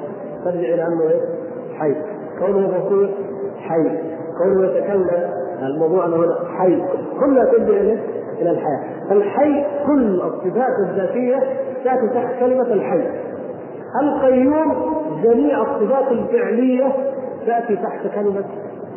[0.44, 1.41] ترجع إلى أنه إيه؟
[1.82, 1.94] حي
[2.38, 3.14] كونه بصير
[3.58, 3.98] حي
[4.38, 5.30] كونه يتكلم
[5.62, 6.82] الموضوع هنا حي
[7.20, 7.80] كلها ترجع
[8.40, 9.08] إلى الحياة.
[9.08, 11.36] فالحي كل الصفات الذاتية
[11.84, 13.08] تأتي تحت كلمة الحي
[14.02, 14.74] القيوم
[15.22, 16.92] جميع الصفات الفعلية
[17.46, 18.44] تأتي تحت كلمة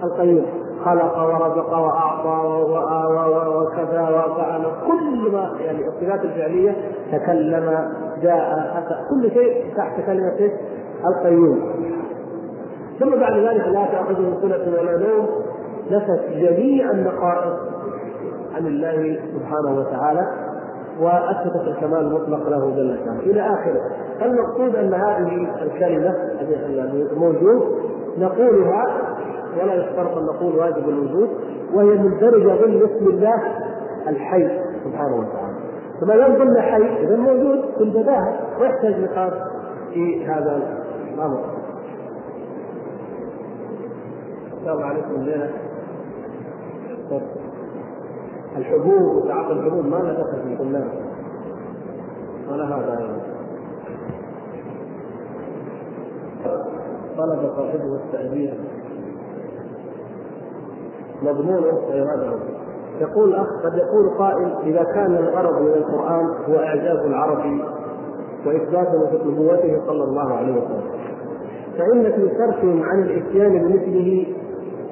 [0.04, 0.46] القيوم.
[0.86, 6.76] خلق ورزق وأعطى واوى وكذا وفعل كل ما يعني الصفات الفعلية
[7.12, 7.90] تكلم
[8.22, 10.52] جاء اتى كل شيء تحت كلمة
[11.06, 11.72] القيوم.
[13.00, 15.28] ثم بعد ذلك لا تاخذه سنه ولا نوم
[15.92, 17.60] نفت جميع النقائص.
[18.56, 20.28] عن الله سبحانه وتعالى
[21.00, 23.82] وأثبتت الكمال المطلق له جل شانه إلى آخره.
[24.20, 26.16] فالمقصود أن هذه الكلمة
[27.12, 27.62] الموجود
[28.18, 28.86] نقولها
[29.62, 31.30] ولا يشترط ان نقول واجب الوجود
[31.74, 33.44] وهي مندرجة ضمن اسم الله
[34.08, 34.50] الحي
[34.84, 35.56] سبحانه وتعالى.
[36.02, 39.34] فما دام ضمن حي اذا موجود في البداهه ويحتاج نقاش
[39.94, 40.60] في هذا
[41.14, 41.40] الأمر.
[44.66, 45.50] شاء الله عليكم الليلة
[48.58, 50.90] الحبوب وتعاطي الحبوب ما لها دخل في الكلام
[52.52, 53.00] ولا هذا.
[53.00, 53.22] أيضا.
[57.18, 58.54] طلب صاحبه التأديب
[61.22, 62.40] مضمونه إراده
[63.02, 67.64] يقول أخ قد يقول قائل إذا كان الغرض من القرآن هو إعجاز العربي
[68.46, 68.88] وإثبات
[69.26, 70.96] نبوته صلى الله عليه وسلم.
[71.78, 74.26] فإن في صرفهم عن الإتيان بمثله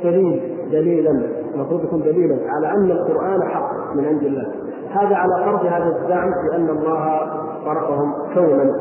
[0.04, 1.12] دليل دليلا
[1.56, 4.52] المفروض يكون دليلا على أن القرآن حق من عند الله.
[4.90, 7.28] هذا على فرض هذا الزعم بأن الله
[7.66, 8.74] خلقهم كونا.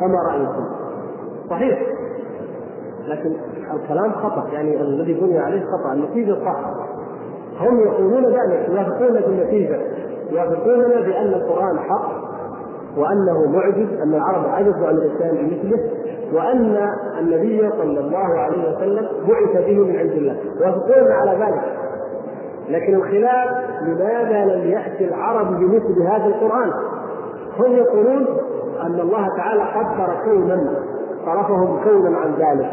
[0.00, 0.64] فما رأيكم؟
[1.50, 1.82] صحيح.
[3.08, 3.32] لكن
[3.74, 4.48] الكلام خطأ.
[4.52, 5.92] يعني الذي بني عليه خطأ.
[5.92, 6.60] النتيجة صح.
[7.60, 9.80] هم يقولون ذلك يوافقون بالنتيجة.
[10.30, 12.12] يوافقوننا بأن القرآن حق
[12.96, 15.97] وأنه معجز أن العرب عجزوا عن الاتيان بمثله.
[16.32, 20.36] وأن النبي صلى الله عليه وسلم بعث به من عند الله.
[20.60, 21.62] يوافقوننا على ذلك.
[22.68, 23.48] لكن الخلاف
[23.82, 26.72] لماذا لم يأتي العرب بمثل هذا القرآن؟
[27.58, 28.26] هم يقولون
[28.82, 30.74] أن الله تعالى قدر كونا
[31.24, 32.70] صرفهم كونا عن ذلك.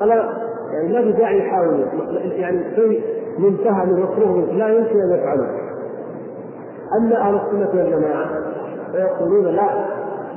[0.00, 0.24] فلا
[0.72, 1.84] يعني لا داعي يحاولوا؟
[2.22, 3.02] يعني شيء
[3.38, 5.46] منتهى من مصروف لا يمكن أن يفعلوا.
[6.98, 8.26] أما أهل السنة والجماعة
[8.92, 9.68] فيقولون لا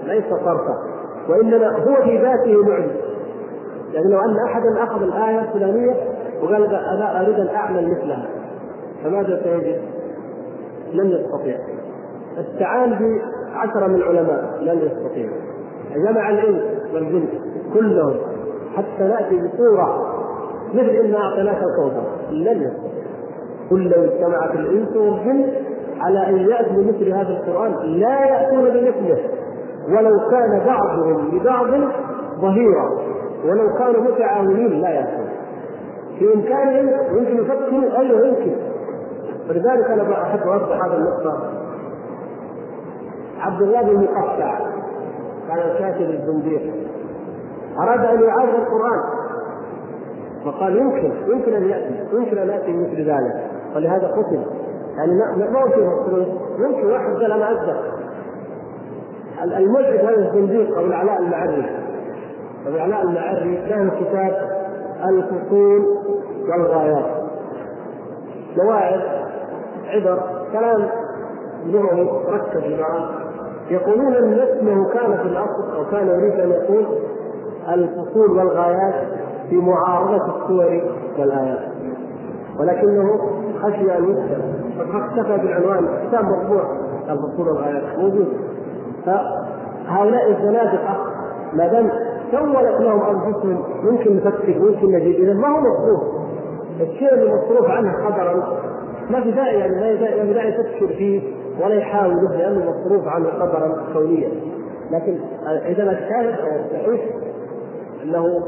[0.03, 0.92] ليس صرفا.
[1.29, 2.91] وإنما هو في ذاته معجز
[3.93, 5.95] يعني لو أن أحدا أخذ الآية الفلانية
[6.41, 8.25] وقال أنا أريد أن أعمل مثلها
[9.03, 9.81] فماذا سيجد؟
[10.93, 11.57] لن يستطيع.
[12.37, 13.19] استعان
[13.53, 15.29] بعشره من العلماء لن يستطيع.
[15.95, 16.63] جمع الإنس
[16.93, 17.25] والجن
[17.73, 18.15] كلهم
[18.75, 20.13] حتى نأتي بصورة
[20.73, 22.03] مثل انا أعطيناك الكوثر.
[22.31, 23.03] لن يستطيع.
[23.71, 25.51] قل لو اجتمعت الإنس والجن
[25.99, 27.71] على أن يأتوا بمثل هذا القرآن.
[27.85, 29.17] لا يأتون بمثله.
[29.89, 31.67] ولو كان بعضهم لبعض
[32.41, 32.89] ظهيرا
[33.45, 35.29] ولو كانوا متعاونين لا ياتون
[36.19, 38.55] في امكانهم يمكن يفكروا أيوه يمكن.
[39.49, 41.49] ولذلك أنا أحب اوضح هذه النقطة.
[43.39, 44.59] عبد الله بن مقطع
[45.47, 46.73] كان كاتب الزنديق
[47.79, 48.99] أراد أن يعارض القرآن.
[50.45, 53.47] فقال يمكن يمكن أن يأتي يمكن أن يأتي مثل ذلك.
[53.75, 54.45] ولهذا قتل.
[54.97, 56.25] يعني ما في
[56.59, 58.02] يمكن واحد قال أنا اصدق
[59.41, 61.65] الملحد هذا الزنديق ابو العلاء المعري
[62.67, 64.49] ابو العلاء المعري له كتاب
[65.09, 65.85] الفصول
[66.49, 67.23] والغايات.
[68.57, 69.01] مواعظ
[69.87, 70.19] عبر
[70.53, 70.89] كلام
[71.65, 73.09] لغوي ركز معه.
[73.69, 76.85] يقولون أن اسمه كان في الأصل أو كان يريد أن يقول
[77.73, 79.07] الفصول والغايات
[79.49, 80.81] في معارضة الصور
[81.19, 81.59] والآيات.
[82.59, 83.19] ولكنه
[83.61, 84.43] خشي أن يكتب.
[84.77, 85.87] فاكتفى بالعنوان.
[86.07, 86.63] كتاب مطبوع.
[87.09, 87.83] الفصول والغايات.
[87.97, 88.27] موجود.
[89.05, 90.97] فهؤلاء الزنادقة
[91.53, 91.89] ما دام
[92.31, 96.03] سولت لهم أنفسهم ممكن نفكر ممكن نجد اذا ما هو مصروف؟
[96.81, 98.59] الشيء اللي مصروف عنه قدرا
[99.09, 101.21] ما في داعي يعني ما في داعي تفكر فيه
[101.61, 104.29] ولا يحاول لأنه مصروف عنه قدرا كونيا.
[104.91, 105.17] لكن
[105.65, 106.35] اذا الشاهد
[106.71, 107.01] يعيش
[108.03, 108.39] أنه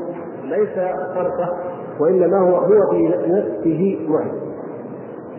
[0.44, 0.74] ليس
[1.16, 1.58] فرقه
[2.00, 4.45] وإنما هو هو في نفسه معجز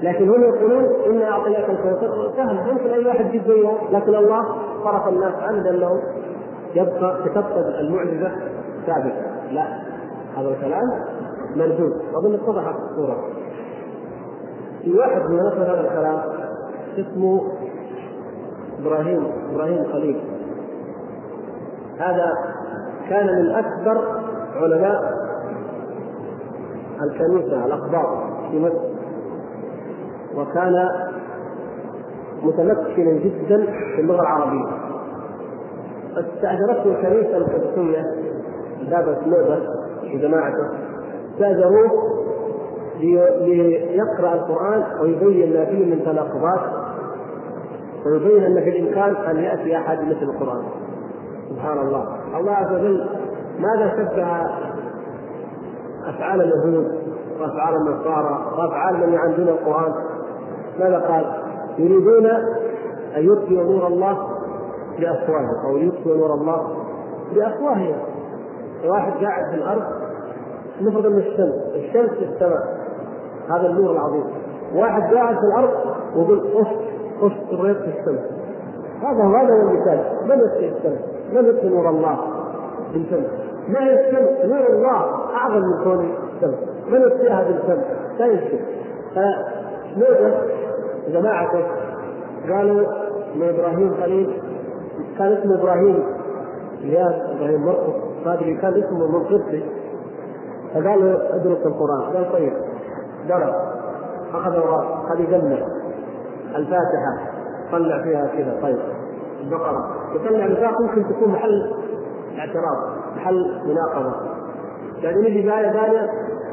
[0.03, 4.43] لكن هم يقولون إن اعطيناك الكوثر سهل ممكن أي واحد يجيب زيها لكن الله
[4.85, 6.03] صرف الناس عنه لأنه
[6.75, 8.33] يبقى تكتب المعجزة
[8.87, 9.67] ثابته لا
[10.37, 10.91] هذا الكلام
[11.57, 11.93] مردود.
[12.15, 13.25] أظن اتضحت الصورة.
[14.83, 16.21] في واحد من نقل هذا الكلام
[16.99, 17.53] اسمه
[18.81, 20.21] إبراهيم إبراهيم خليل.
[21.99, 22.33] هذا
[23.09, 24.21] كان من أكبر
[24.55, 25.13] علماء
[27.03, 28.09] الكنيسة الاقباط
[28.51, 28.96] في مصر.
[30.37, 30.89] وكان
[32.43, 34.66] متمكنا جدا في اللغة العربية.
[36.16, 38.03] استأجرته الكنيسه القدسيه
[38.91, 39.61] باب لعبه
[40.14, 40.68] وجماعته
[41.34, 41.91] استأجروه
[43.01, 46.61] ليقرأ القرآن ويبين ما فيه من تناقضات
[48.07, 50.62] ويبين أن في الإمكان أن يأتي أحد مثل القرآن.
[51.51, 52.16] سبحان الله.
[52.39, 53.07] الله عز وجل
[53.59, 54.26] ماذا شبه
[56.11, 56.99] أفعال اليهود
[57.41, 59.93] وأفعال النصارى وأفعال من يعندون القرآن؟
[60.81, 61.24] ماذا قال؟
[61.79, 62.27] يريدون
[63.16, 64.18] أن يطفئوا نور الله
[64.99, 66.77] بأفواههم أو يطفئوا نور الله
[67.35, 67.97] بأفواههم
[68.85, 69.83] واحد قاعد في الأرض
[70.81, 72.77] نفرض ان الشمس الشمس في السماء
[73.51, 74.24] هذا النور العظيم
[74.74, 75.70] واحد قاعد في الأرض
[76.16, 76.68] ويقول اف
[77.22, 78.37] اف الرياض في السماء
[79.03, 81.01] هذا هذا هو المثال من يطفئ الشمس؟
[81.33, 82.18] من يطفئ نور الله
[82.93, 83.27] بالشمس؟
[83.68, 85.05] ما هي الشمس؟ نور الله
[85.35, 86.59] أعظم من كون الشمس
[86.89, 87.85] من يطفئها بالشمس؟
[88.18, 88.59] لا يمكن
[89.97, 90.35] فنوجد
[91.09, 91.65] جماعته
[92.49, 92.87] قالوا
[93.35, 94.43] إن إبراهيم خليل
[95.19, 96.05] كان اسمه إبراهيم.
[96.83, 97.95] زياد إبراهيم مرقس
[98.27, 99.65] ما ادري كان اسمه من قبطي
[100.75, 102.15] فقالوا ادرس القرآن.
[102.15, 102.53] قال طيب
[103.29, 103.55] درس
[104.35, 105.67] أخذ الغرب هذه جنة.
[106.57, 107.33] الفاتحة.
[107.73, 108.59] طلع فيها كذا.
[108.63, 108.79] طيب.
[109.41, 109.95] البقرة.
[110.15, 111.73] يطلع نفاق ممكن تكون محل
[112.39, 114.15] اعتراض محل مناقضة.
[115.03, 116.11] يعني نجي بآية ثانية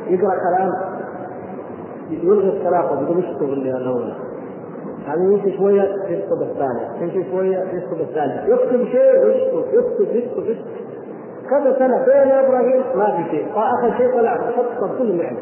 [0.08, 0.93] يقرأ كلام
[2.24, 4.16] يلغي تناقض يقول اشطب اللي الاولى
[5.08, 10.66] يعني يمشي شوية يشطب الثاني يمشي شوية يشطب الثالث يكتب شيء ويشطب يكتب يكتب يكتب.
[11.50, 13.48] كذا سنة فين يا إبراهيم؟ ما في شيء.
[13.56, 15.42] اخر شيء طلع شطب كل عنده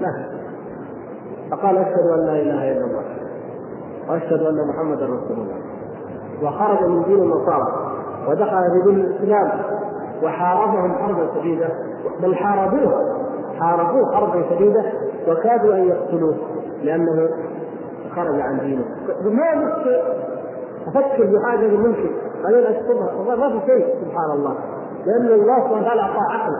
[0.00, 0.28] ما
[1.50, 3.02] فقال أشهد أن لا إله إلا الله.
[4.08, 5.56] وأشهد أن محمدا رسول الله.
[6.42, 7.96] وخرج من دين النصارى
[8.28, 9.50] ودخل في دين الإسلام
[10.22, 11.68] وحاربهم حربا شديده
[12.22, 13.25] بل حاربوه
[13.60, 14.82] حاربوه حربا شديدة
[15.28, 16.34] وكادوا أن يقتلوه
[16.82, 17.28] لأنه
[18.16, 18.84] خرج عن دينه.
[19.24, 19.72] ما
[20.86, 22.10] أفكر بحاجه ممكن
[22.44, 24.54] بعدين اكتبها ما في شيء سبحان الله.
[25.06, 26.56] لأن الله سبحانه وتعالى اعطاه عقل.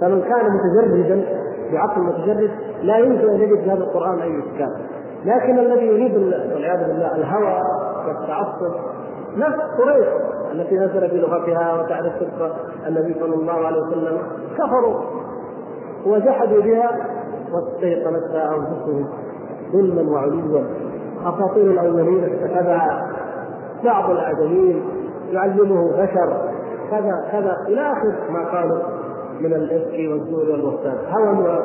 [0.00, 1.24] فمن كان متجردا
[1.72, 2.50] بعقل متجرد
[2.82, 4.76] لا يمكن أن يجد في هذا القرآن أي إشكال.
[5.24, 7.60] لكن الذي يريد والعياذ بالله الهوى
[8.06, 8.74] والتعصب
[9.36, 10.06] نفس قريش
[10.52, 14.18] التي نزل في لغتها وتعرف صدق النبي صلى الله عليه وسلم
[14.58, 15.00] كفروا.
[16.06, 16.90] وجحدوا بها
[17.52, 19.08] واستيقنتها أنفسهم
[19.72, 20.64] ظلما وعلوا.
[21.22, 23.02] أساطير الأولين اتبع
[23.84, 24.82] بعض الأعجمين
[25.30, 26.50] يعلمه بشر
[26.90, 28.78] كذا كذا إلى آخر ما قالوا
[29.40, 31.58] من الإفك والزور والبهتان هوى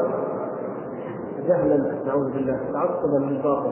[1.48, 1.78] جهلا
[2.08, 2.60] نعوذ بالله.
[2.74, 3.72] تعصبا للباطل.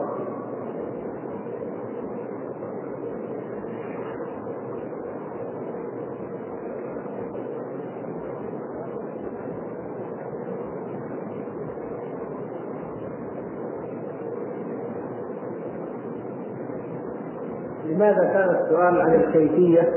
[17.98, 19.92] لماذا كان السؤال عن الكيفية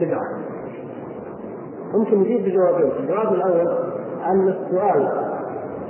[0.00, 0.24] بدعة؟
[1.94, 3.68] ممكن نجيب بجوابين، الجواب الأول
[4.26, 5.08] أن السؤال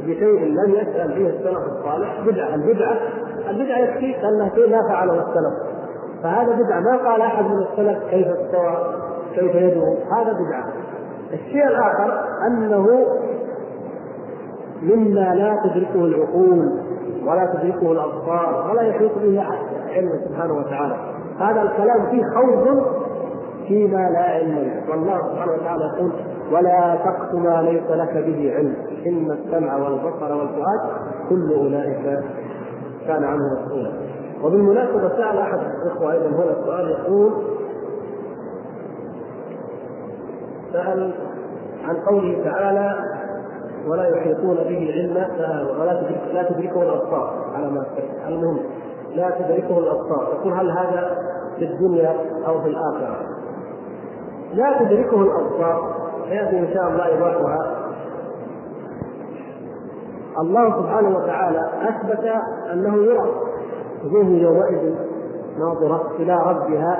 [0.02, 2.98] بشيء لم يسأل فيه السلف الصالح بدعة، البدعة
[3.50, 5.74] البدعة يكفي أنها شيء ما فعله السلف.
[6.22, 6.80] فهذا بدعة.
[6.80, 8.94] ما قال أحد من السلف كيف استوى
[9.34, 10.64] كيف يدعو؟ هذا بدعة.
[11.32, 13.06] الشيء الآخر أنه
[14.82, 16.80] مما لا تدركه العقول
[17.26, 19.44] ولا تدركه الأبصار ولا يحيط به
[19.94, 20.96] علم سبحانه وتعالى.
[21.38, 22.82] هذا الكلام فيه خوض
[23.68, 24.90] فيما لا علم له.
[24.90, 26.12] والله سبحانه وتعالى يقول
[26.52, 28.76] ولا تقف ما ليس لك به علم.
[29.06, 30.80] إن السمع والبصر والفؤاد
[31.28, 32.24] كل أولئك
[33.06, 33.92] كان عنه مسؤولا.
[34.44, 37.32] وبالمناسبة سأل أحد الإخوة أيضا هنا السؤال يقول
[40.72, 41.14] سأل
[41.84, 42.98] عن قوله تعالى
[43.88, 45.28] ولا يحيطون به علما
[45.80, 45.92] ولا
[46.32, 47.86] لا تدركه الأبصار على ما
[48.28, 48.58] المهم
[49.14, 50.28] لا تدركه الأبصار.
[50.40, 51.18] يقول هل هذا
[51.58, 53.16] في الدنيا أو في الآخرة؟
[54.54, 55.94] لا تدركه الأبصار.
[56.28, 57.76] سيأتي إن شاء الله ايضاحها
[60.40, 62.24] الله سبحانه وتعالى أثبت
[62.72, 63.30] أنه يرى.
[64.04, 64.94] وجوه يومئذ
[65.58, 66.98] ناظرة إلى ربها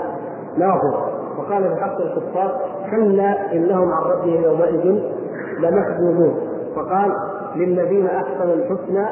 [0.56, 1.10] ناظرة.
[1.38, 2.60] وقال حق الكفار
[2.90, 5.00] كلا إنهم عن ربهم يومئذ
[5.60, 6.34] لمحجوبون.
[6.76, 7.12] وقال
[7.56, 9.06] للذين أحسنوا الحسنى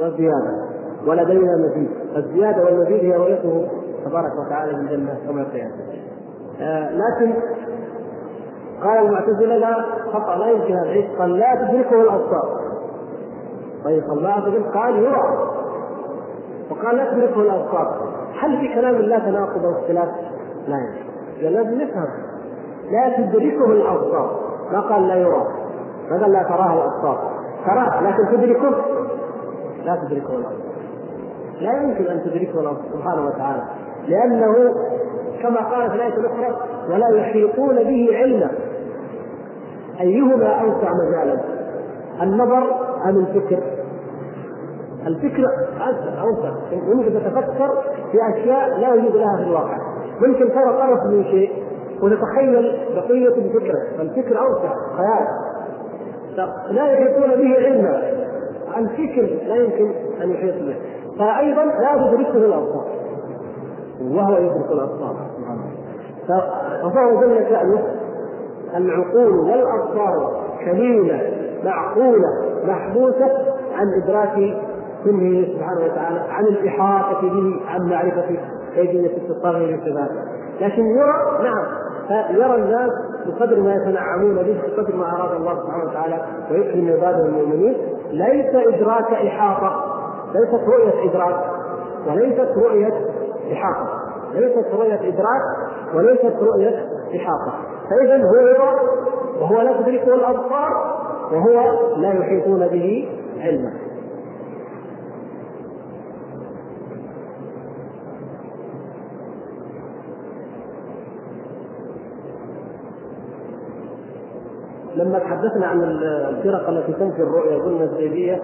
[0.00, 0.64] وزيادة.
[1.06, 2.03] ولدينا مزيد.
[2.16, 3.68] الزيادة والمزيد هي رؤيته
[4.04, 6.02] تبارك وتعالى في الجنه كما سياتي
[6.60, 7.34] آه لكن
[8.82, 11.18] قال المعتزلة لا خطأ لا يمكن هذا.
[11.18, 12.60] قال لا تدركه الأبصار.
[13.84, 15.50] طيب الله عز وجل قال يرى.
[16.70, 18.14] وقال لا تدركه الأبصار.
[18.40, 20.08] هل في كلام الله تناقض أو اختلاف؟
[20.68, 21.54] لا يمكن.
[21.54, 22.08] لازم نفهم.
[22.90, 24.40] لا تدركه الأبصار.
[24.72, 25.46] ما قال لا يرى.
[26.10, 27.30] ما قال لا تراه الأبصار.
[27.66, 28.70] تراه لكن تدركه؟
[29.84, 30.63] لا تدركه الأبصار.
[31.60, 33.62] لا يمكن أن تدركه الله سبحانه وتعالى
[34.08, 34.74] لأنه
[35.42, 36.56] كما قال في الآية الأخرى
[36.90, 38.50] ولا يحيطون به علما.
[40.00, 41.40] أيهما أوسع مجالا؟
[42.22, 42.62] النظر
[43.08, 43.62] أم الفكر؟
[45.06, 45.44] الفكر
[46.20, 47.82] أوسع ممكن تتفكر
[48.12, 49.78] في أشياء لا وجود لها في الواقع.
[50.20, 51.64] ممكن ترى طرف من شيء
[52.02, 55.26] وتتخيل بقية الفكرة الفكر أوسع خيال.
[56.70, 58.02] لا يحيطون به علما.
[58.76, 60.76] الفكر لا يمكن أن يحيط به.
[61.18, 62.86] فايضا لا تدركه الأبصار.
[64.00, 65.16] وهو يدرك الأبصار.
[66.82, 67.82] فهو جل شأنه
[68.76, 71.20] العقول والأبصار كليلة
[71.64, 72.28] معقولة
[72.66, 73.28] محبوسة
[73.74, 74.34] عن إدراك
[75.04, 78.26] كله سبحانه وتعالى عن الإحاطة به عن معرفة
[78.74, 80.14] كيفيه اتصاله بصفاته
[80.60, 81.66] لكن يرى نعم
[82.08, 82.90] فيرى الناس
[83.26, 87.76] بقدر ما يتنعمون به بقدر ما أراد الله سبحانه وتعالى ويكرم عباده المؤمنين
[88.10, 89.93] ليس إدراك إحاطة.
[90.34, 91.50] ليست رؤية إدراك
[92.06, 92.92] وليست رؤية
[93.52, 93.88] إحاطة.
[94.34, 95.42] ليست رؤية إدراك
[95.94, 97.52] وليست رؤية إحاطة.
[97.90, 98.80] فإذا هو يرى
[99.40, 100.70] وهو لا تدركه الأبصار
[101.32, 103.08] وهو لا يحيطون به
[103.40, 103.72] علما.
[114.94, 118.42] لما تحدثنا عن الفرق التي تنفي الرؤيا قلنا الزيدية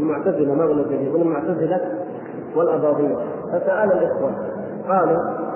[0.00, 1.80] المعتزلة قلنا يقول المعتزلة
[2.56, 3.16] والأباضية.
[3.52, 4.32] فسأل الإخوة
[4.88, 5.50] قالوا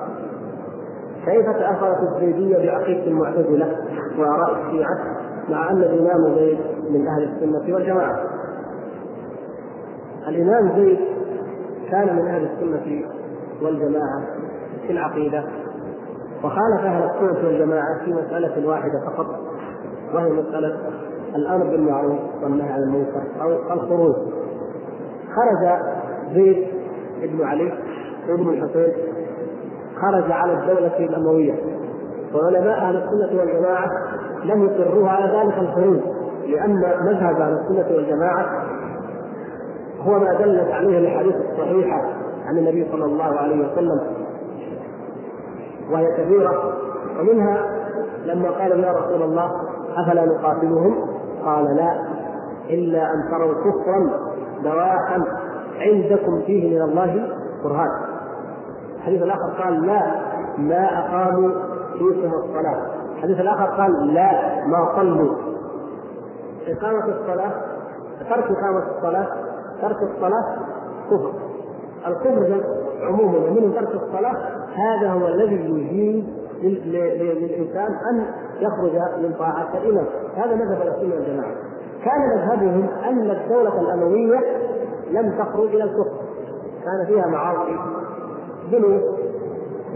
[1.25, 3.77] كيف تاثرت الزيدية بعقيده المعتزلة
[4.19, 4.99] وآراء الشيعة
[5.49, 6.59] مع أن الإمام زيد
[6.91, 8.25] من أهل السنة والجماعة؟
[10.29, 10.99] الإمام زيد
[11.91, 13.03] كان من أهل السنة
[13.63, 14.23] والجماعة
[14.87, 15.45] في العقيدة
[16.45, 19.41] وخالف أهل السنة والجماعة في مسألة واحدة فقط
[20.15, 20.77] وهي مسألة
[21.35, 24.15] الأمر بالمعروف والنهي عن المنكر أو الخروج.
[25.37, 25.79] خرج
[26.35, 26.67] زيد
[27.23, 27.73] بن علي
[28.29, 28.93] بن الحسين
[30.03, 31.55] خرج على الدولة الأموية.
[32.35, 33.89] وعلماء أهل السنة والجماعة
[34.45, 36.01] لم يقروا على ذلك الخروج
[36.47, 38.47] لأن مذهب أهل السنة والجماعة
[40.01, 42.03] هو ما دلت عليه الأحاديث الصحيحة
[42.47, 44.01] عن النبي صلى الله عليه وسلم.
[45.91, 46.73] وهي كثيرة
[47.21, 47.67] ومنها
[48.25, 49.51] لما قال يا رسول الله
[49.97, 51.14] أفلا نقاتلهم؟
[51.45, 52.01] قال لا
[52.71, 54.11] إلا أن تروا كفرا
[54.63, 55.25] بواحا
[55.79, 57.29] عندكم فيه من الله
[57.65, 57.91] برهان.
[58.97, 60.03] الحديث الآخر قال لا
[60.59, 61.51] ما أقاموا
[61.93, 62.87] فيكم الصلاة.
[63.17, 64.31] الحديث الآخر قال لا
[64.67, 65.35] ما صلوا.
[66.67, 67.51] إقامة الصلاة
[68.31, 69.27] ترك إقامة الصلاة
[69.83, 70.57] ترك الصلاة
[71.11, 71.33] كفر.
[72.07, 72.61] الكفر
[73.03, 74.37] عموما ومنه ترك الصلاة؟
[74.75, 78.27] هذا هو الذي يجيب للإنسان أن
[78.61, 78.93] يخرج
[79.23, 81.55] من طاعة الإمام هذا مذهب السنة والجماعة.
[82.05, 84.41] كان مذهبهم أن الدولة الأموية
[85.11, 86.17] لم تخرج إلى الكفر.
[86.85, 87.79] كان فيها معاصي
[88.73, 89.01] ذنوب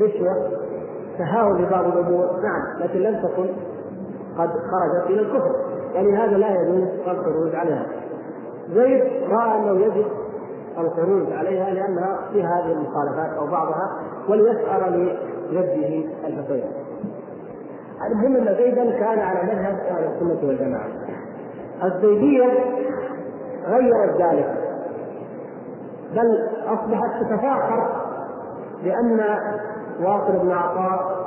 [0.01, 0.51] رشوة
[1.19, 2.27] تهاون ببعض الأمور.
[2.43, 3.49] نعم لكن لم تكن
[4.39, 5.53] قد خرجت إلى الكفر.
[5.95, 7.87] ولهذا لا يجوز الخروج عليها.
[8.75, 10.07] زيد رأى أنه يجب
[10.79, 13.99] الخروج عليها لأنها فيها هذه المخالفات أو بعضها
[14.29, 14.89] وليسأر
[15.51, 16.65] لجده الحسين
[18.07, 20.89] المهم أن زيدا كان على مذهب أهل السنة والجماعة.
[21.85, 22.49] الزيدية
[23.67, 24.55] غيرت ذلك.
[26.15, 27.89] بل أصبحت تتفاخر
[28.85, 29.21] بأن
[30.01, 31.19] واصل بن عطاء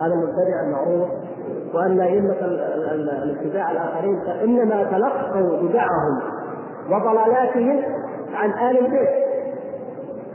[0.00, 1.08] هذا المبتدع المعروف
[1.74, 2.36] وأن أئمة
[2.92, 6.20] الابتداع الآخرين إنما تلقوا بدعهم
[6.90, 7.82] وضلالاتهم
[8.34, 9.10] عن آل البيت.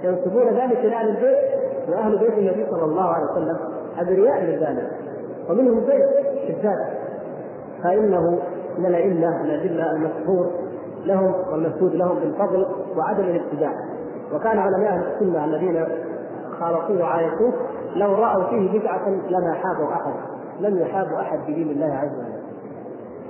[0.03, 1.46] ينسبون ذلك إلى آل البيت.
[1.89, 3.57] وأهل بيت النبي صلى الله عليه وسلم
[3.99, 4.91] ابرياء من ذلك
[5.49, 6.05] ومنهم زيد
[6.43, 6.79] الشداد
[7.83, 8.39] فإنه
[8.77, 10.51] من الأئمة الأدلة المشهور
[11.05, 12.65] لهم والمشهود لهم بالفضل
[12.97, 13.71] وعدم الابتداع
[14.33, 15.85] وكان علماء أهل السنة الذين
[16.59, 17.53] خالطوه وعايشوه
[17.95, 20.13] لو رأوا فيه بدعة لما حابوا أحد
[20.59, 22.37] لم يحابوا أحد بدين الله عز وجل.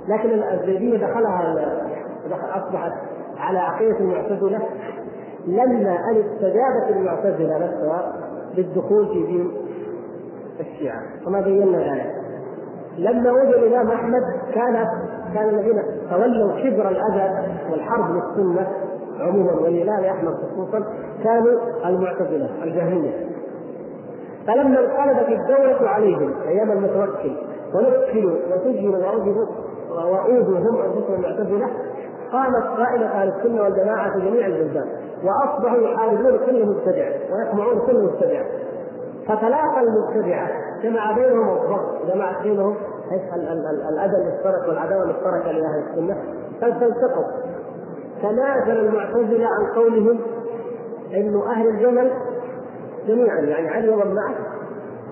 [0.08, 1.54] لكن الزيديه دخلها
[2.56, 2.92] أصبحت
[3.38, 4.60] على عقيدة المعتزلة
[5.46, 8.12] لما أن استجابت المعتزلة نفسها
[8.62, 9.50] بالدخول في دين
[10.60, 11.02] الشيعة.
[11.26, 12.14] وما بينا ذلك
[12.98, 14.22] لما وجد الإمام أحمد
[14.54, 14.86] كان
[15.34, 18.66] كان الذين تولوا كبر الأذى والحرب للسنة
[19.20, 20.84] عموما والإمام أحمد خصوصا
[21.24, 21.52] كانوا
[21.86, 23.26] المعتزلة الجهمية
[24.46, 27.36] فلما انقلبت الدولة عليهم أيام المتوكل
[27.74, 29.46] ونكلوا وسجنوا وعذبوا
[29.90, 31.66] وأوذوا هم أنفسهم المعتزلة
[32.32, 34.88] قامت قائمة أهل السنة والجماعة في جميع البلدان
[35.24, 38.42] وأصبحوا يحاربون كل مبتدع ويسمعون كل مبتدع.
[39.28, 40.48] فتلاقى المبتدعة
[40.82, 42.76] جمع بينهم الضغط جمع بينهم
[43.90, 46.16] الأذى المشترك والعداوة المشتركة لأهل السنة.
[46.60, 47.24] فالتقوا
[48.22, 50.20] تنازل المعتزلة عن قولهم
[51.14, 52.10] انه أهل الجمل
[53.06, 54.34] جميعا يعني علي ومن معه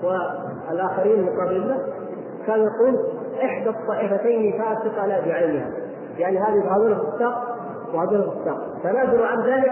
[0.03, 1.77] والآخرين مقابل له
[2.47, 2.99] كان يقول
[3.43, 5.71] إحدى الطائفتين فاسقة لا بعينها.
[6.17, 7.57] يعني هذه هذول فساق
[7.93, 9.71] وهذول فساق تنازلوا عن ذلك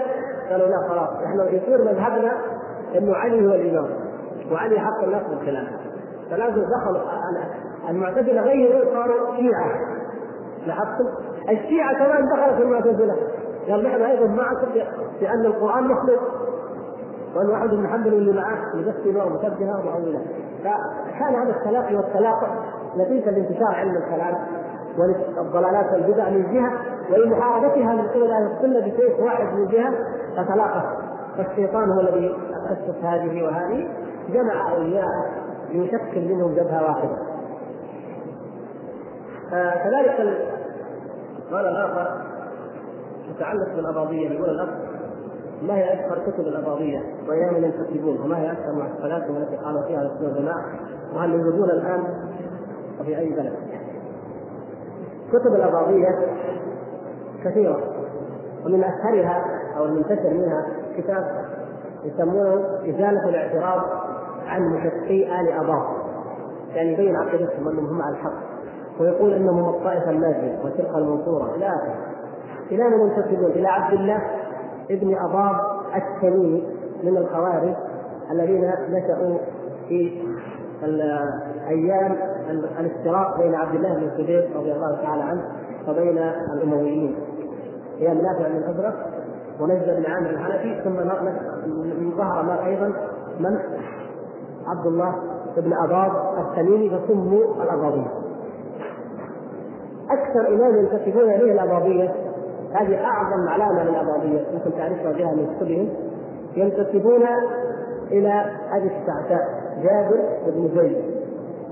[0.49, 2.31] قالوا لا خلاص إحنا يصير مذهبنا
[2.97, 3.89] إنه علي هو الإمام
[4.51, 5.77] وعلي حق الناس بالخلافه
[6.31, 7.01] فلازم دخلوا
[7.89, 9.79] المعتزلة غيروا صاروا شيعة.
[10.67, 11.05] لاحظتم؟
[11.49, 13.15] الشيعة كمان دخلت المعتزلة.
[13.69, 14.71] قال نحن أيضا معكم
[15.19, 16.19] في ان القران مخلوق
[17.35, 20.21] وان احد بن حنبل واللي معاه مجسمه ومشبهه ومؤوله
[20.63, 22.47] فكان هذا التلاقي والتلاقى
[22.97, 24.35] نتيجة لانتشار علم الكلام.
[25.37, 26.71] والضلالات والبدع من جهة
[27.11, 29.93] ولمحاربتها من قبل أهل السنة بسيف واحد من جهة
[30.37, 30.83] فتلاقى
[31.37, 32.35] فالشيطان هو الذي
[32.71, 33.87] اسس هذه وهذه
[34.33, 35.07] جمع أولياء
[35.71, 37.17] ليشكل منهم جبهة واحدة.
[39.83, 40.37] كذلك
[41.51, 42.21] قال الآخر
[43.29, 44.69] متعلق بالاباضيه يقول الاخ
[45.61, 50.65] ما هي أكثر كتب الاباضيه وأيام ينتسبون وما هي أكثر معتقداتهم التي قالوا فيها والجماعه
[51.15, 52.03] وهل يوجدون الآن؟
[52.99, 53.53] وفي أي بلد؟
[55.39, 56.09] كتب الاباضيه
[57.43, 57.79] كثيرة.
[58.65, 59.45] ومن أشهرها
[59.77, 60.65] أو المنتشر منها
[60.97, 61.45] كتاب
[62.03, 62.53] يسمونه
[62.89, 63.81] إزالة الاعتراض
[64.47, 65.85] عن مشتقي آل اباض
[66.75, 68.33] يعني يبين عقيدتهم أنهم هم على الحق.
[68.99, 71.55] ويقول إنهم الطائفة الناجيه والفرقه المنصورة.
[71.55, 71.95] إلى اخره
[72.71, 74.21] إلى من ينتسبون؟ إلى عبد الله
[74.91, 75.55] ابن أباض
[75.95, 76.67] التميمي
[77.03, 77.75] من الخوارج
[78.31, 79.37] الذين نشأوا
[79.87, 80.21] في
[81.69, 82.17] أيام
[82.51, 85.41] الافتراق بين عبد الله بن الزبير رضي الله تعالى عنه
[85.87, 86.17] وبين
[86.53, 87.15] الأمويين.
[88.01, 88.93] أيام نافع بن الازرق
[89.59, 90.95] ونزل بن عامر الحنفي ثم
[92.17, 92.93] ظهر أيضا
[93.39, 93.59] من
[94.67, 95.15] عبد الله
[95.57, 98.07] بن اباض التميمي فسموا الاباضيه
[100.09, 102.13] أكثر امام ينتسبون اليه الاباضيه
[102.73, 105.89] هذه أعظم علامة للاباضيه يمكن تعرفها بها من كتبهم
[106.55, 107.23] ينتسبون
[108.11, 109.47] إلى أبي السعداء
[109.83, 111.24] جابر بن زيد.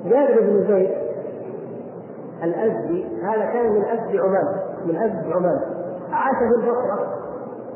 [0.05, 0.89] جابر بن زيد.
[2.43, 4.45] الأزدي هذا كان من ازد عمان
[4.85, 5.59] من ازد عمان
[6.11, 6.99] عاش في البصرة.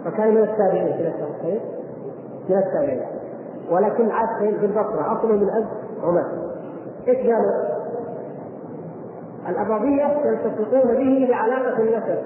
[0.05, 1.61] فكان من التابعين في التابعين
[2.49, 3.01] من التابعين.
[3.71, 5.67] ولكن عاش في البصرة اصله من ازد
[6.03, 6.47] عمان
[7.07, 7.77] إيش قالوا؟
[9.49, 12.23] الأباضية يلتصقون به لعلاقه النسب.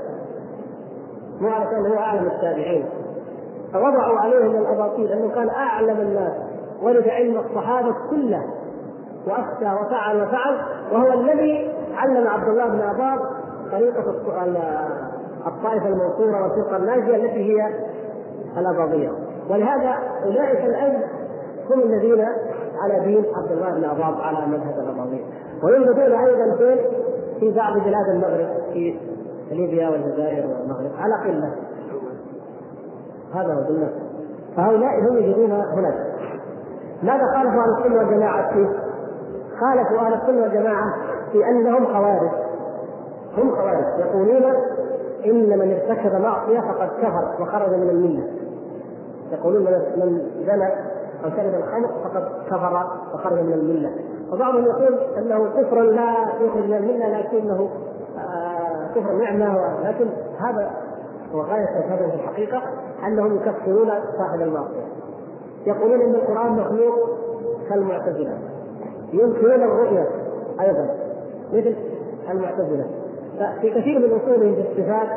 [1.41, 2.85] مو على كان هو أعلم التابعين.
[3.73, 6.33] فوضعوا عليه من الأباطيل أنه كان أعلم الناس
[6.83, 8.43] ولد علم الصحابة كله.
[9.27, 10.57] وافتى وفعل وفعل
[10.91, 13.19] وهو الذي علم عبد الله بن عباس
[13.71, 14.09] طريقة
[15.47, 17.73] الطائفة المنصورة والفرقة الناجية التي هي
[18.57, 19.09] الأباضية.
[19.49, 19.95] ولهذا
[20.25, 21.01] اولئك الان
[21.69, 22.25] هم الذين
[22.81, 25.23] على دين عبد الله بن عباس على مذهب الأباضية.
[25.63, 26.79] ويوجدون أيضا في
[27.39, 28.99] في بعض بلاد المغرب في
[29.51, 31.53] ليبيا والجزائر والمغرب على قلة.
[33.33, 34.01] هذا هو بالنسبة
[34.55, 36.11] فهؤلاء هم يجدون هناك.
[37.03, 38.80] ماذا خالفوا أهل السنة والجماعة؟ فيه؟
[39.61, 40.93] خالفوا أهل السنة والجماعة
[41.31, 42.29] في أنهم خوارج.
[43.37, 44.43] هم خوارج يقولون
[45.25, 48.23] إن من ارتكب معصية فقد كفر وخرج من الملة.
[49.31, 49.63] يقولون
[49.97, 50.73] من زنى
[51.25, 53.91] أو شرب الخمر فقد كفر وخرج من الملة.
[54.31, 57.69] وبعضهم يقول إنه كفر لا يخرج من الملة لكنه
[58.17, 60.05] آه كفر نعمة لكن
[60.39, 60.71] هذا
[61.33, 62.61] وغايه هذا في الحقيقة
[63.07, 64.85] أنهم يكفرون صاحب المعصية.
[65.65, 66.95] يقولون إن القرآن مخلوق
[67.69, 68.37] كالمعتزلة.
[69.13, 70.07] ينكرون الرؤية
[70.61, 70.87] أيضا
[71.53, 71.75] مثل
[72.31, 72.85] المعتزلة.
[73.39, 75.07] ففي كثير من اصولهم في الصفات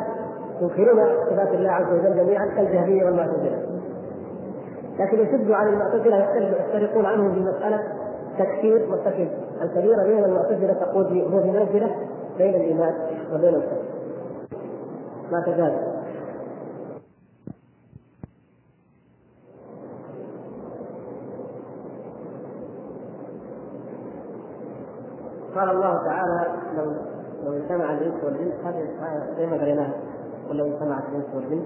[0.61, 3.63] ينكرون صفات الله عز وجل جميعا كالجهميه والمعتزلة.
[4.99, 7.81] لكن يشدوا عن المعتزلة يفترقون عنهم في مسألة
[8.39, 9.29] تكفير مرتكب
[9.63, 11.97] الكبيرة بين المعتزلة تقول في منزله
[12.39, 12.95] بين الإيمان
[13.35, 13.83] وبين الكفر
[15.33, 15.94] ما تزال.
[25.55, 26.47] قال الله تعالى
[26.77, 26.93] لو
[27.45, 28.87] لو اجتمع الإنس والجن هذه
[29.39, 29.95] زي ما قريناها.
[30.51, 31.63] ولو اجتمعت الإنس والجن.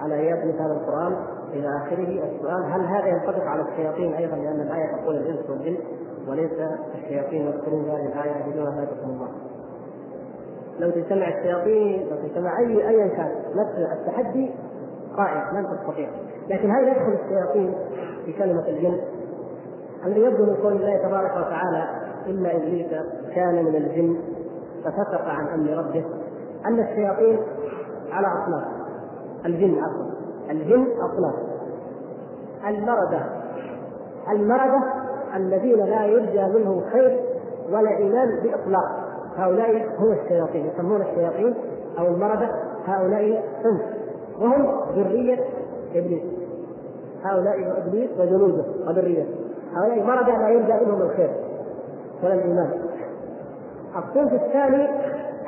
[0.00, 1.16] على ايات مثل هذا القرآن؟
[1.52, 2.24] إلى آخره.
[2.36, 5.76] السؤال هل هذا ينطبق على الشياطين أيضا؟ لأن الآية تقول الإنس والجن
[6.28, 6.52] وليس
[6.94, 9.28] الشياطين يذكرون هذه الآية بدون هداكم الله.
[10.80, 14.50] لو تجتمع الشياطين لو تجتمع اي ايا كان نفس التحدي
[15.16, 16.08] قائم لن تستطيع.
[16.48, 17.74] لكن هل يدخل الشياطين
[18.24, 19.00] في كلمة الجن؟
[20.06, 22.86] الذي يبدو من قول الله تبارك وتعالى إلا إبليس
[23.34, 24.16] كان من الجن
[24.84, 26.04] ففسق عن أمر ربه
[26.66, 27.38] أن الشياطين
[28.12, 28.64] على أصناف.
[29.46, 30.10] الجن عفوا
[30.50, 31.34] الجن أصناف.
[32.66, 33.20] المردة
[34.32, 34.82] المردة
[35.36, 37.20] الذين لا يرجى منهم خير
[37.70, 39.10] ولا إيمان بإطلاق.
[39.36, 41.54] هؤلاء هم الشياطين يسمون الشياطين
[41.98, 42.50] أو المردة
[42.86, 43.82] هؤلاء صنف
[44.40, 45.44] وهم ذرية
[45.94, 46.22] إبليس.
[47.24, 49.34] هؤلاء إبليس وجنوده وذريته.
[49.74, 51.30] هؤلاء مردة لا يرجى منهم الخير.
[52.22, 52.70] ولا الإيمان.
[53.96, 54.88] الصنف الثاني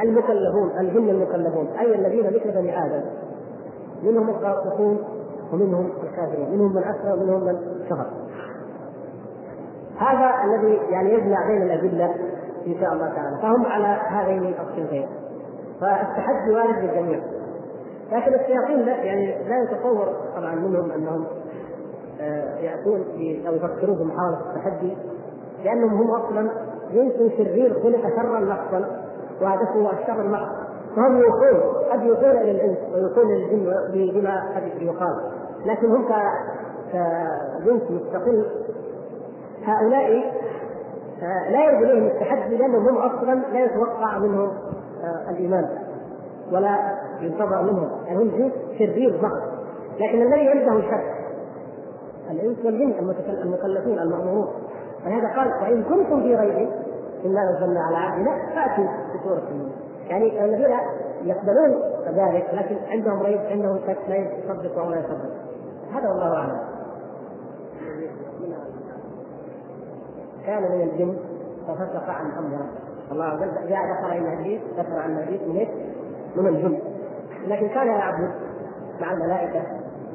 [0.03, 3.03] المكلفون الجن المكلفون أي الذين مثل بني آدم.
[4.03, 4.99] منهم القاسطون
[5.53, 6.51] ومنهم الكافرون.
[6.51, 7.59] منهم من اسلم ومنهم من
[7.91, 8.07] كفر.
[9.99, 12.15] هذا الذي يعني يجمع بين الأدلة
[12.67, 13.37] إن شاء الله تعالى.
[13.43, 15.09] فهم على هذين الصنفين.
[15.81, 17.21] فالتحدي وارد للجميع.
[18.13, 21.27] لكن الشياطين لا يعني لا يتصور طبعا منهم أنهم
[22.21, 23.01] آه، يأتون
[23.47, 24.97] أو يفكرون في محاوله التحدي.
[25.65, 26.51] لأنهم هم أصلا
[26.93, 28.85] جنس شرير خلق شرا محضا
[29.43, 30.63] وهدفه الشر المحض
[30.97, 35.17] فهم يوصون قد يوصون إلى الإنس ويوصون إلى الجن بما قد يقال.
[35.67, 36.05] لكن هم
[36.93, 38.47] كجنس مستقل.
[39.65, 40.33] هؤلاء
[41.51, 44.51] لا لهم التحدي لأنهم هم أصلا لا يتوقع منهم
[45.05, 45.69] آه، الإيمان
[46.53, 46.79] ولا
[47.21, 47.91] ينتظر منهم.
[48.07, 49.43] يعني هم جنس شرير محض
[50.01, 51.15] لكن الذي عنده شك
[52.31, 52.95] الإنس والجن
[53.43, 54.49] المكلفين المأمورون.
[55.07, 56.71] ولهذا قال وإن كنتم في ريب
[57.25, 58.85] مما نزلنا على عبدنا فأتوا
[59.15, 59.71] بسوره
[60.09, 60.77] يعني الذين
[61.25, 65.31] يقبلون ذلك لكن عندهم ريب عندهم شك لا يصدق أو لا يصدق
[65.95, 66.59] هذا والله أعلم.
[70.47, 71.17] كان من الجن
[71.69, 72.59] ففسق عن أمر
[73.13, 75.69] الله وجل جاء ذكر ان إبليس ذكر عن إبليس من إيش؟
[76.37, 76.79] من الجن.
[77.47, 78.31] لكن كان يعبد
[79.01, 79.63] مع الملائكة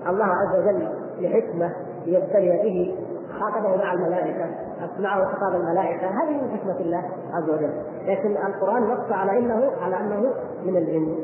[0.08, 0.88] الله عز وجل
[1.20, 1.74] لحكمة
[2.06, 2.96] ليبتلي به
[3.40, 4.46] خاطبه مع الملائكة
[4.86, 7.74] اسمعه خطاب الملائكة هذه من حكمة الله عز وجل.
[8.06, 10.34] لكن القرآن نص على إنه على أنه
[10.64, 11.16] من الجن.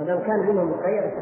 [0.00, 1.12] ولو كان منهم مخير.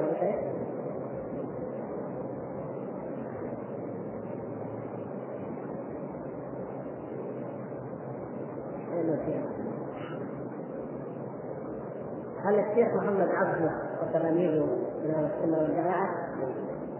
[12.45, 13.70] هل الشيخ محمد عبده
[14.03, 14.66] وتلاميذه
[15.05, 16.09] من السنة والجماعة؟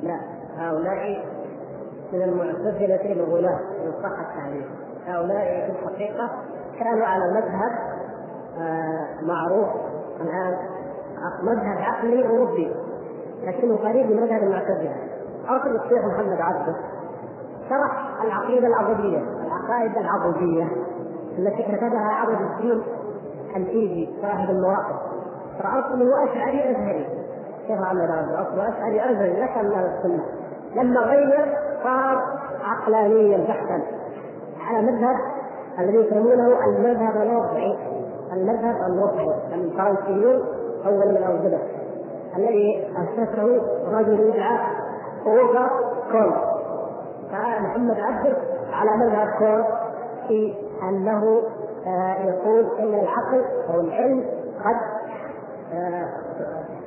[0.03, 0.21] لا
[0.57, 1.25] هؤلاء
[2.13, 4.67] من المعتزلة الغلاة إن صح التعبير
[5.07, 6.31] هؤلاء في الحقيقة
[6.79, 7.73] كانوا على مذهب
[8.59, 9.69] آه معروف.
[10.21, 10.57] الآن
[11.43, 12.75] مذهب عقلي أوروبي
[13.45, 14.97] لكنه قريب من مذهب المعتزلة.
[15.49, 16.77] أصل الشيخ محمد عبده
[17.69, 20.65] شرح العقيدة العبودية العقائد العبودية
[21.39, 22.83] التي كتبها عبد الدين
[23.57, 24.97] الإيجي صاحب المواقف.
[25.59, 27.26] فأصله أشعري أزهري.
[27.67, 30.25] كيف عمل؟ أصله أشعري أزهري لك من السنة
[30.75, 32.23] لما غير صار
[32.65, 33.83] عقلانيا بحتا.
[34.61, 35.17] على مذهب
[35.79, 37.77] الذي يسمونه المذهب الوضعي.
[38.33, 39.35] المذهب الوضعي.
[39.55, 40.45] الفرنسيون
[40.87, 41.59] أول من أوجده
[42.37, 43.61] الذي أسسه
[43.93, 44.59] رجل يدعى
[45.27, 45.71] أوغا
[46.13, 46.33] كول
[47.61, 48.37] محمد عبده
[48.73, 49.65] على مذهب كول
[50.29, 51.43] في أنه
[51.87, 54.25] آه، يقول إن العقل أو العلم
[54.65, 54.77] قد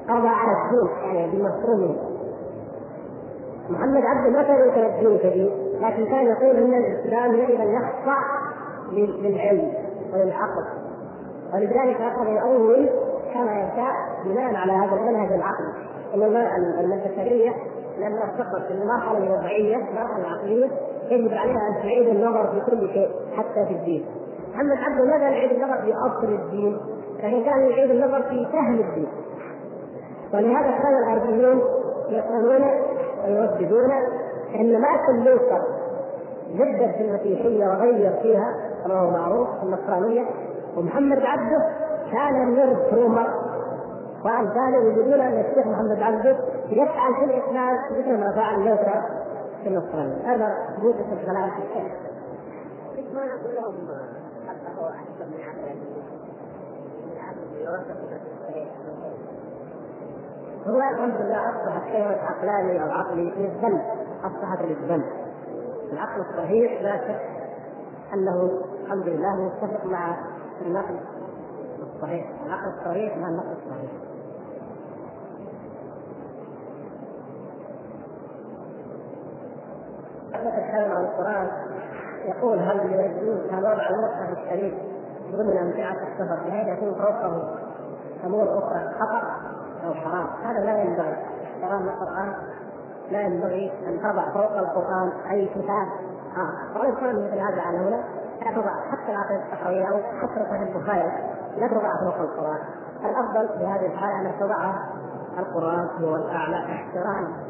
[0.10, 1.96] قضى على الدين يعني بمفهومه
[3.70, 5.52] محمد عبد ما كان ينكر الدين كبير
[5.82, 8.18] لكن كان يقول إن الإسلام يجب ان يخضع
[8.92, 9.74] للعلم
[10.14, 10.66] وللعقل.
[11.54, 12.90] ولذلك أخذ يؤول
[13.34, 13.94] كما يشاء
[14.26, 15.74] بناء على هذا المنهج العقلي
[16.14, 17.54] ان البشريه
[18.00, 20.70] لانها تسقط في المرحلة الوضعية المرحلة العقلية
[21.12, 24.06] يجب عليها أن تعيد النظر في كل شيء حتى في الدين.
[24.54, 26.78] محمد عبده ماذا يعيد النظر في أصل الدين
[27.18, 29.08] لكن كان يعيد النظر في فهم الدين.
[30.34, 31.62] ولهذا كان الغربيون
[32.10, 32.62] يقولون
[33.26, 33.92] ويرددون
[34.56, 34.88] إن ما
[35.26, 35.62] يوصل
[36.54, 40.26] جدد في المسيحية وغير فيها كما هو معروف في النصرانية
[40.78, 41.70] ومحمد عبده
[42.12, 43.28] كان نيرد رومر
[44.26, 46.38] وامثاله يقولون أن الشيخ محمد عبده
[46.70, 49.02] يفعل في الإسلام مثل ما فعل لوثر
[49.64, 50.36] في النصرانية.
[50.36, 50.58] هذا
[51.12, 51.94] الكلام في الشيخ.
[53.14, 53.74] ما نقول لهم
[54.90, 55.26] احسن
[58.06, 58.29] من
[60.68, 63.82] هو الحمد لله أصبحت كلمه عقلاني أو عقلي للذنب
[64.24, 65.06] أصبحت للذنب.
[65.94, 67.22] العقل الصحيح لا شك
[68.14, 68.52] أنه
[68.84, 70.18] الحمد لله متفق مع
[70.62, 71.00] النقل
[71.82, 72.30] الصحيح.
[72.46, 73.92] العقل الصحيح مع النقل الصحيح.
[80.32, 81.48] تتكلم عن القرآن
[82.26, 84.74] يقول هل يجوز وضع المصحف الشريف
[85.32, 87.56] ضمن امتعه السفر؟ بحيث يكون فوقه.
[88.26, 89.49] امور أخرى خطأ.
[89.86, 90.28] أو حرام.
[90.44, 91.18] هذا لا ينبغي.
[91.62, 92.34] كلام القرآن
[93.12, 95.88] لا ينبغي أن تضع فوق القرآن أي كتاب.
[96.36, 98.04] اخر ولو كان مثل هذا على هنا
[98.46, 98.74] لا تضع.
[98.92, 101.12] حتى العقيدة الصحيحه أو حتى صحيح البخاري.
[101.58, 102.60] لا تضع فوق القرآن.
[103.06, 104.90] الأفضل في هذه الحالة أن تضعها
[105.38, 107.49] القرآن هو الأعلى احتراما.